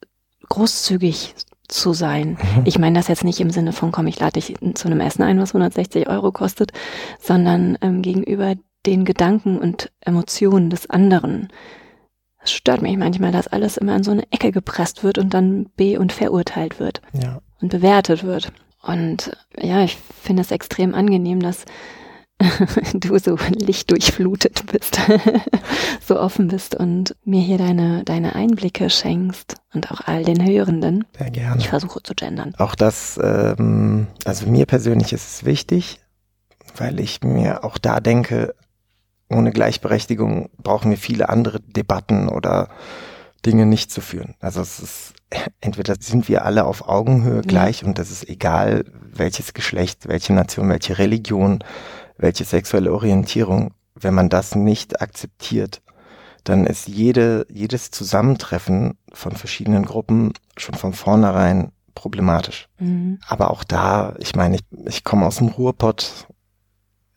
großzügig 0.48 1.36
zu 1.72 1.94
sein. 1.94 2.38
Mhm. 2.56 2.64
Ich 2.66 2.78
meine 2.78 2.98
das 2.98 3.08
jetzt 3.08 3.24
nicht 3.24 3.40
im 3.40 3.50
Sinne 3.50 3.74
von, 3.74 3.92
komm, 3.92 4.08
ich 4.08 4.20
lade 4.20 4.34
dich 4.34 4.56
zu 4.76 4.88
einem 4.88 5.00
Essen 5.00 5.24
ein, 5.24 5.40
was 5.40 5.52
160 5.52 6.08
Euro 6.10 6.32
kostet, 6.32 6.72
sondern 7.20 7.78
ähm, 7.82 8.02
gegenüber 8.02 8.56
den 8.86 9.06
Gedanken 9.06 9.58
und 9.58 9.92
Emotionen 10.02 10.70
des 10.70 10.90
anderen. 10.90 11.50
Es 12.44 12.52
stört 12.52 12.82
mich 12.82 12.98
manchmal, 12.98 13.32
dass 13.32 13.48
alles 13.48 13.78
immer 13.78 13.96
in 13.96 14.04
so 14.04 14.12
eine 14.12 14.32
Ecke 14.32 14.52
gepresst 14.52 15.04
wird 15.04 15.18
und 15.18 15.34
dann 15.34 15.68
be- 15.76 16.00
und 16.00 16.12
verurteilt 16.12 16.80
wird 16.80 17.02
ja. 17.14 17.42
und 17.62 17.70
bewertet 17.70 18.24
wird. 18.24 18.52
Und 18.82 19.38
ja, 19.56 19.84
ich 19.84 19.96
finde 19.96 20.42
es 20.42 20.52
extrem 20.52 20.96
angenehm, 20.96 21.40
dass 21.40 21.66
du 22.94 23.18
so 23.18 23.38
lichtdurchflutet 23.50 24.66
bist, 24.72 25.00
so 26.06 26.20
offen 26.20 26.48
bist 26.48 26.76
und 26.76 27.16
mir 27.24 27.42
hier 27.42 27.58
deine, 27.58 28.04
deine 28.04 28.36
Einblicke 28.36 28.90
schenkst 28.90 29.56
und 29.74 29.92
auch 29.92 30.02
all 30.06 30.24
den 30.24 30.46
Hörenden. 30.46 31.06
Sehr 31.18 31.32
gerne. 31.32 31.60
Ich 31.60 31.70
versuche 31.70 32.02
zu 32.04 32.14
gendern. 32.14 32.54
Auch 32.58 32.76
das, 32.76 33.20
ähm, 33.22 34.08
also 34.26 34.48
mir 34.48 34.66
persönlich 34.66 35.14
ist 35.14 35.28
es 35.28 35.46
wichtig, 35.46 36.00
weil 36.76 37.00
ich 37.00 37.22
mir 37.24 37.64
auch 37.64 37.78
da 37.78 38.00
denke, 38.00 38.56
ohne 39.30 39.52
Gleichberechtigung 39.52 40.50
brauchen 40.62 40.92
wir 40.92 40.98
viele 40.98 41.30
andere 41.30 41.60
Debatten 41.62 42.28
oder 42.28 42.70
Dinge 43.46 43.66
nicht 43.66 43.92
zu 43.92 44.02
führen. 44.02 44.36
Also 44.40 44.62
es 44.62 44.80
ist, 44.80 45.14
entweder 45.62 45.96
sind 46.00 46.28
wir 46.28 46.46
alle 46.46 46.66
auf 46.66 46.88
Augenhöhe 46.88 47.42
gleich 47.42 47.82
ja. 47.82 47.88
und 47.88 47.98
das 47.98 48.12
ist 48.12 48.28
egal, 48.28 48.86
welches 49.14 49.54
Geschlecht, 49.54 50.08
welche 50.08 50.34
Nation, 50.34 50.70
welche 50.70 50.98
Religion, 50.98 51.64
welche 52.22 52.46
sexuelle 52.46 52.94
Orientierung. 52.94 53.74
Wenn 53.96 54.14
man 54.14 54.30
das 54.30 54.56
nicht 54.56 55.02
akzeptiert, 55.02 55.82
dann 56.44 56.66
ist 56.66 56.88
jede, 56.88 57.46
jedes 57.50 57.92
Zusammentreffen 57.92 58.98
von 59.12 59.34
verschiedenen 59.34 59.86
Gruppen 59.86 60.34
schon 60.58 60.76
von 60.76 60.94
vornherein 60.94 61.72
problematisch. 61.94 62.68
Mhm. 62.80 63.20
Aber 63.28 63.52
auch 63.52 63.64
da, 63.64 64.16
ich 64.18 64.36
meine, 64.36 64.56
ich, 64.56 64.64
ich 64.86 65.04
komme 65.04 65.26
aus 65.26 65.38
dem 65.38 65.50
Ruhrpott, 65.50 66.28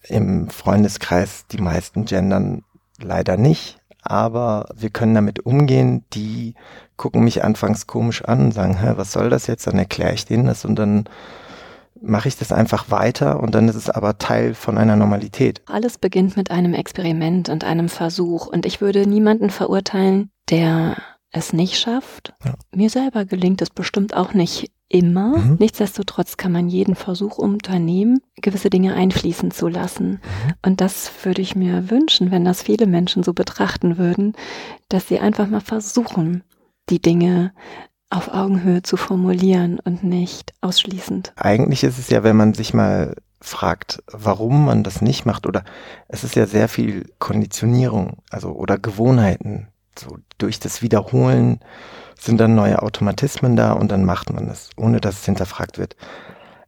im 0.07 0.51
Freundeskreis 0.51 1.47
die 1.51 1.63
meisten 1.63 2.05
gendern 2.05 2.63
leider 3.01 3.39
nicht, 3.39 3.79
aber 4.03 4.69
wir 4.75 4.91
können 4.91 5.15
damit 5.15 5.47
umgehen. 5.47 6.05
Die 6.13 6.55
gucken 6.97 7.25
mich 7.25 7.43
anfangs 7.43 7.87
komisch 7.87 8.23
an 8.23 8.47
und 8.47 8.53
sagen, 8.53 8.79
Hä, 8.79 8.93
was 8.97 9.13
soll 9.13 9.31
das 9.31 9.47
jetzt? 9.47 9.67
Dann 9.67 9.79
erkläre 9.79 10.13
ich 10.13 10.27
denen 10.27 10.45
das 10.45 10.67
und 10.67 10.77
dann 10.79 11.05
mache 12.05 12.29
ich 12.29 12.37
das 12.37 12.53
einfach 12.53 12.91
weiter 12.91 13.41
und 13.41 13.55
dann 13.55 13.69
ist 13.69 13.75
es 13.75 13.91
aber 13.91 14.19
Teil 14.19 14.55
von 14.55 14.79
einer 14.79 14.97
Normalität. 14.97 15.63
Alles 15.67 15.99
beginnt 15.99 16.37
mit 16.37 16.51
einem 16.51 16.75
Experiment 16.75 17.49
und 17.49 17.65
einem 17.65 17.89
Versuch 17.89 18.47
und 18.47 18.67
ich 18.67 18.81
würde 18.81 19.07
niemanden 19.07 19.51
verurteilen, 19.51 20.31
der 20.51 20.97
es 21.31 21.53
nicht 21.53 21.77
schafft. 21.77 22.33
Ja. 22.45 22.55
Mir 22.75 22.91
selber 22.91 23.25
gelingt 23.25 23.61
es 23.61 23.71
bestimmt 23.71 24.15
auch 24.15 24.35
nicht 24.35 24.71
immer. 24.89 25.39
Mhm. 25.39 25.57
Nichtsdestotrotz 25.59 26.37
kann 26.37 26.53
man 26.53 26.69
jeden 26.69 26.95
Versuch 26.95 27.39
unternehmen, 27.39 28.21
gewisse 28.41 28.71
Dinge 28.71 28.95
einfließen 28.95 29.51
zu 29.51 29.69
lassen. 29.69 30.11
Mhm. 30.11 30.53
Und 30.65 30.81
das 30.81 31.11
würde 31.25 31.43
ich 31.43 31.57
mir 31.57 31.91
wünschen, 31.91 32.31
wenn 32.31 32.45
das 32.45 32.63
viele 32.63 32.87
Menschen 32.87 33.23
so 33.23 33.33
betrachten 33.33 33.99
würden, 33.99 34.35
dass 34.89 35.09
sie 35.09 35.19
einfach 35.19 35.49
mal 35.49 35.61
versuchen, 35.61 36.45
die 36.91 37.01
Dinge 37.01 37.53
auf 38.15 38.33
Augenhöhe 38.33 38.83
zu 38.83 38.97
formulieren 38.97 39.81
und 39.81 40.05
nicht 40.05 40.55
ausschließend. 40.61 41.33
Eigentlich 41.37 41.85
ist 41.85 41.99
es 41.99 42.09
ja, 42.11 42.23
wenn 42.23 42.37
man 42.37 42.55
sich 42.55 42.73
mal 42.73 43.15
fragt, 43.41 44.03
warum 44.11 44.65
man 44.65 44.85
das 44.85 45.03
nicht 45.03 45.27
macht, 45.27 45.47
oder 45.47 45.65
es 46.09 46.25
ist 46.25 46.35
ja 46.35 46.47
sehr 46.47 46.69
viel 46.69 47.11
Konditionierung, 47.19 48.19
also 48.31 48.53
oder 48.53 48.79
Gewohnheiten, 48.79 49.69
so 49.99 50.19
durch 50.39 50.61
das 50.61 50.81
Wiederholen 50.81 51.61
sind 52.19 52.39
dann 52.39 52.55
neue 52.55 52.83
Automatismen 52.83 53.57
da 53.57 53.73
und 53.73 53.91
dann 53.91 54.05
macht 54.05 54.33
man 54.33 54.49
es, 54.49 54.71
ohne 54.77 55.01
dass 55.01 55.21
es 55.21 55.25
hinterfragt 55.27 55.79
wird. 55.79 55.97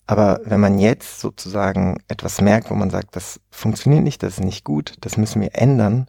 Aber 0.06 0.40
wenn 0.44 0.60
man 0.60 0.78
jetzt 0.78 1.20
sozusagen 1.20 1.98
etwas 2.08 2.40
merkt, 2.40 2.70
wo 2.70 2.74
man 2.74 2.90
sagt, 2.90 3.16
das 3.16 3.40
funktioniert 3.50 4.04
nicht, 4.04 4.22
das 4.22 4.34
ist 4.34 4.44
nicht 4.44 4.64
gut, 4.64 4.94
das 5.00 5.16
müssen 5.16 5.40
wir 5.40 5.54
ändern, 5.54 6.08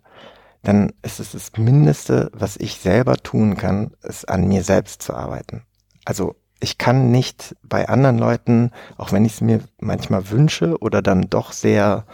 dann 0.67 0.91
ist 1.01 1.21
es 1.21 1.31
das 1.31 1.51
Mindeste, 1.55 2.29
was 2.33 2.57
ich 2.57 2.75
selber 2.75 3.15
tun 3.15 3.55
kann, 3.55 3.91
ist 4.03 4.27
an 4.27 4.47
mir 4.49 4.63
selbst 4.63 5.01
zu 5.01 5.13
arbeiten. 5.13 5.63
Also 6.03 6.35
ich 6.59 6.77
kann 6.77 7.09
nicht 7.09 7.55
bei 7.63 7.87
anderen 7.87 8.17
Leuten, 8.17 8.71
auch 8.97 9.13
wenn 9.13 9.23
ich 9.23 9.35
es 9.35 9.41
mir 9.41 9.61
manchmal 9.79 10.29
wünsche 10.29 10.77
oder 10.79 11.01
dann 11.01 11.29
doch 11.29 11.53
sehr 11.53 12.05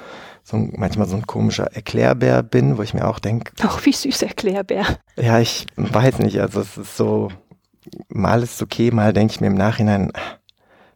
so 0.44 0.58
ein, 0.58 0.74
manchmal 0.76 1.08
so 1.08 1.16
ein 1.16 1.26
komischer 1.26 1.74
Erklärbär 1.74 2.44
bin, 2.44 2.78
wo 2.78 2.84
ich 2.84 2.94
mir 2.94 3.08
auch 3.08 3.18
denke. 3.18 3.54
Ach, 3.62 3.84
wie 3.86 3.94
süß 3.94 4.22
Erklärbär. 4.22 4.86
Ja, 5.16 5.40
ich 5.40 5.66
weiß 5.78 6.20
nicht. 6.20 6.40
Also 6.40 6.62
es 6.62 6.78
ist 6.78 6.96
so, 6.96 7.30
mal 8.10 8.44
ist 8.44 8.56
es 8.56 8.62
okay, 8.62 8.92
mal 8.92 9.14
denke 9.14 9.34
ich 9.34 9.42
mir 9.42 9.48
im 9.48 9.56
Nachhinein, 9.56 10.12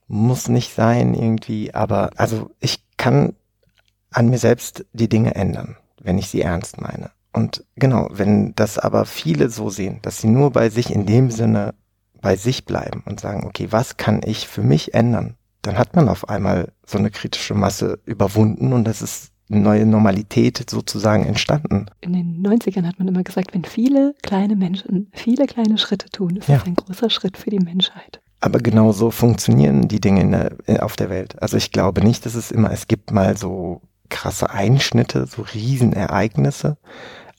muss 0.08 0.48
nicht 0.48 0.76
sein 0.76 1.16
irgendwie, 1.16 1.74
aber 1.74 2.12
also 2.18 2.52
ich 2.60 2.84
kann 2.98 3.34
an 4.12 4.30
mir 4.30 4.38
selbst 4.38 4.86
die 4.94 5.10
Dinge 5.10 5.34
ändern, 5.34 5.76
wenn 6.00 6.20
ich 6.20 6.28
sie 6.28 6.42
ernst 6.42 6.80
meine. 6.80 7.17
Und 7.38 7.64
genau, 7.76 8.08
wenn 8.12 8.56
das 8.56 8.80
aber 8.80 9.06
viele 9.06 9.50
so 9.50 9.70
sehen, 9.70 10.00
dass 10.02 10.20
sie 10.20 10.28
nur 10.28 10.50
bei 10.50 10.72
sich 10.72 10.92
in 10.92 11.06
dem 11.06 11.30
Sinne 11.30 11.76
bei 12.20 12.36
sich 12.36 12.66
bleiben 12.66 13.04
und 13.06 13.20
sagen, 13.20 13.46
okay, 13.46 13.68
was 13.70 13.98
kann 13.98 14.22
ich 14.26 14.48
für 14.48 14.64
mich 14.64 14.96
ändern? 14.96 15.36
Dann 15.62 15.78
hat 15.78 15.96
man 15.96 16.10
auf 16.10 16.30
einmal 16.30 16.72
so 16.84 16.98
eine 16.98 17.12
kritische 17.12 17.54
Masse 17.54 18.00
überwunden 18.06 18.74
und 18.74 18.86
das 18.86 19.04
ist 19.04 19.32
neue 19.50 19.86
Normalität 19.86 20.68
sozusagen 20.68 21.28
entstanden. 21.28 21.86
In 22.02 22.14
den 22.14 22.44
90ern 22.44 22.88
hat 22.88 22.98
man 22.98 23.08
immer 23.08 23.24
gesagt, 23.24 23.54
wenn 23.54 23.66
viele 23.66 24.16
kleine 24.24 24.56
Menschen 24.56 25.12
viele 25.14 25.46
kleine 25.46 25.78
Schritte 25.78 26.10
tun, 26.10 26.38
ist 26.38 26.50
ja. 26.50 26.58
das 26.58 26.66
ein 26.66 26.76
großer 26.76 27.12
Schritt 27.12 27.38
für 27.38 27.52
die 27.52 27.60
Menschheit. 27.60 28.20
Aber 28.40 28.58
genau 28.58 28.94
so 28.94 29.12
funktionieren 29.12 29.88
die 29.88 30.02
Dinge 30.02 30.50
der, 30.68 30.84
auf 30.84 30.96
der 30.96 31.12
Welt. 31.12 31.40
Also 31.40 31.56
ich 31.56 31.72
glaube 31.72 32.02
nicht, 32.02 32.26
dass 32.26 32.34
es 32.34 32.50
immer, 32.50 32.72
es 32.72 32.88
gibt 32.88 33.12
mal 33.12 33.38
so 33.38 33.82
krasse 34.10 34.50
Einschnitte, 34.50 35.26
so 35.26 35.42
Riesenereignisse, 35.42 36.78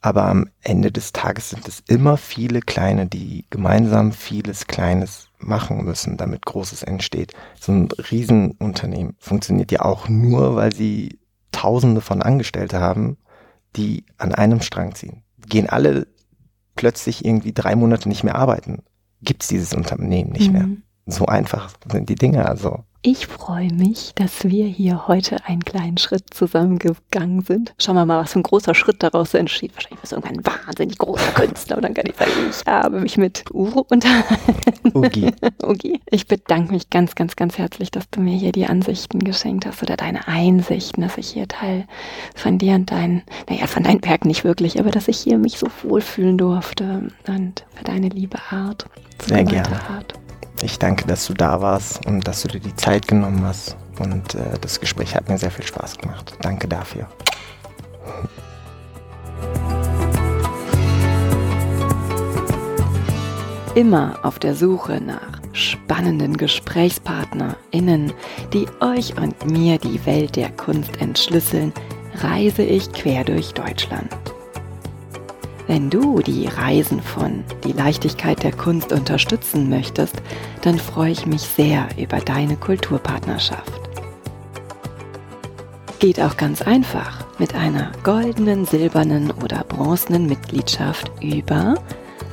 aber 0.00 0.24
am 0.24 0.48
Ende 0.62 0.92
des 0.92 1.12
Tages 1.12 1.50
sind 1.50 1.66
es 1.66 1.82
immer 1.88 2.16
viele 2.16 2.61
kleine, 2.61 3.06
die 3.06 3.46
gemeinsam 3.50 4.12
vieles 4.12 4.66
Kleines 4.66 5.28
machen 5.38 5.84
müssen, 5.84 6.16
damit 6.16 6.46
Großes 6.46 6.82
entsteht. 6.82 7.32
So 7.61 7.72
ein 7.72 7.88
Riesenunternehmen 8.11 9.16
funktioniert 9.18 9.72
ja 9.72 9.82
auch 9.82 10.08
nur, 10.08 10.56
weil 10.56 10.72
sie 10.72 11.18
Tausende 11.50 12.00
von 12.00 12.22
Angestellte 12.22 12.78
haben, 12.80 13.16
die 13.74 14.04
an 14.18 14.34
einem 14.34 14.61
Strang 14.61 14.94
ziehen. 14.94 15.24
Gehen 15.48 15.68
alle 15.68 16.06
plötzlich 16.76 17.24
irgendwie 17.24 17.52
drei 17.52 17.74
Monate 17.74 18.08
nicht 18.08 18.22
mehr 18.22 18.37
arbeiten, 18.37 18.82
gibt's 19.22 19.48
dieses 19.48 19.74
Unternehmen 19.74 20.30
nicht 20.30 20.52
mhm. 20.52 20.52
mehr. 20.52 20.68
So 21.06 21.26
einfach 21.26 21.72
sind 21.90 22.08
die 22.08 22.14
Dinge 22.14 22.46
also. 22.46 22.84
Ich 23.02 23.28
freue 23.28 23.72
mich, 23.72 24.11
dass 24.16 24.42
wir 24.42 24.66
hier 24.66 25.06
heute 25.06 25.44
einen 25.46 25.64
kleinen 25.64 25.98
Schritt 25.98 26.34
zusammengegangen 26.34 27.42
sind. 27.42 27.72
Schauen 27.78 27.94
wir 27.94 28.04
mal, 28.04 28.20
was 28.20 28.32
für 28.32 28.40
ein 28.40 28.42
großer 28.42 28.74
Schritt 28.74 29.04
daraus 29.04 29.34
entsteht. 29.34 29.72
Wahrscheinlich 29.76 30.02
ist 30.02 30.12
irgendwann 30.12 30.38
ein 30.38 30.66
wahnsinnig 30.66 30.98
großer 30.98 31.30
Künstler. 31.30 31.76
Und 31.76 31.84
dann 31.84 31.94
kann 31.94 32.06
ich 32.08 32.16
sagen, 32.16 32.30
ich 32.50 32.66
habe 32.66 33.00
mich 33.00 33.16
mit 33.16 33.44
Uro 33.52 33.87
unterhalten. 33.88 34.92
Ugi. 34.94 35.30
Ugi. 35.62 36.00
Ich 36.11 36.26
bedanke 36.26 36.72
mich 36.72 36.90
ganz, 36.90 37.14
ganz, 37.14 37.37
ganz 37.37 37.58
herzlich, 37.58 37.90
dass 37.90 38.11
du 38.11 38.20
mir 38.20 38.37
hier 38.37 38.51
die 38.51 38.66
Ansichten 38.66 39.20
geschenkt 39.20 39.66
hast 39.66 39.82
oder 39.82 39.96
deine 39.96 40.26
Einsichten, 40.26 41.03
dass 41.03 41.18
ich 41.18 41.28
hier 41.28 41.46
Teil 41.46 41.86
von 42.34 42.59
dir 42.59 42.74
und 42.74 42.90
dein, 42.90 43.22
naja, 43.49 43.66
von 43.66 43.84
deinem 43.84 44.03
Werk 44.05 44.24
nicht 44.24 44.42
wirklich, 44.42 44.80
aber 44.80 44.90
dass 44.90 45.07
ich 45.07 45.18
hier 45.18 45.38
mich 45.38 45.59
so 45.59 45.68
wohlfühlen 45.82 46.38
durfte 46.38 47.11
und 47.28 47.64
für 47.74 47.84
deine 47.84 48.09
liebe 48.09 48.38
Art. 48.51 48.86
Sehr 49.24 49.44
gerne. 49.44 49.80
Art. 49.88 50.14
Ich 50.62 50.78
danke, 50.78 51.06
dass 51.06 51.26
du 51.26 51.34
da 51.34 51.61
warst 51.61 52.04
und 52.06 52.26
dass 52.26 52.42
du 52.42 52.48
dir 52.48 52.61
die 52.61 52.74
Zeit 52.74 53.06
genommen 53.06 53.44
hast. 53.44 53.76
Und 53.98 54.34
äh, 54.34 54.59
das 54.61 54.80
Gespräch 54.80 55.14
hat 55.14 55.28
mir 55.28 55.38
sehr 55.38 55.50
viel 55.50 55.64
Spaß 55.64 55.98
gemacht. 55.98 56.36
Danke 56.40 56.68
dafür. 56.68 57.06
Immer 63.74 64.18
auf 64.24 64.40
der 64.40 64.56
Suche 64.56 65.00
nach 65.00 65.40
spannenden 65.52 66.36
GesprächspartnerInnen, 66.36 68.12
die 68.52 68.66
euch 68.80 69.16
und 69.16 69.46
mir 69.46 69.78
die 69.78 70.04
Welt 70.04 70.34
der 70.34 70.50
Kunst 70.50 71.00
entschlüsseln, 71.00 71.72
reise 72.16 72.62
ich 72.62 72.92
quer 72.92 73.22
durch 73.22 73.54
Deutschland. 73.54 74.09
Wenn 75.69 75.89
du 75.91 76.21
die 76.21 76.47
Reisen 76.47 77.03
von 77.03 77.45
Die 77.62 77.73
Leichtigkeit 77.73 78.43
der 78.43 78.53
Kunst 78.53 78.91
unterstützen 78.91 79.69
möchtest, 79.69 80.14
dann 80.62 80.79
freue 80.79 81.12
ich 81.12 81.27
mich 81.27 81.43
sehr 81.43 81.87
über 81.99 82.21
deine 82.21 82.57
Kulturpartnerschaft. 82.57 83.79
Geht 85.99 86.21
auch 86.23 86.39
ganz 86.39 86.62
einfach 86.62 87.27
mit 87.39 87.55
einer 87.55 87.93
goldenen, 88.03 88.64
silbernen 88.64 89.31
oder 89.31 89.62
bronzenen 89.64 90.25
Mitgliedschaft 90.27 91.12
über 91.21 91.75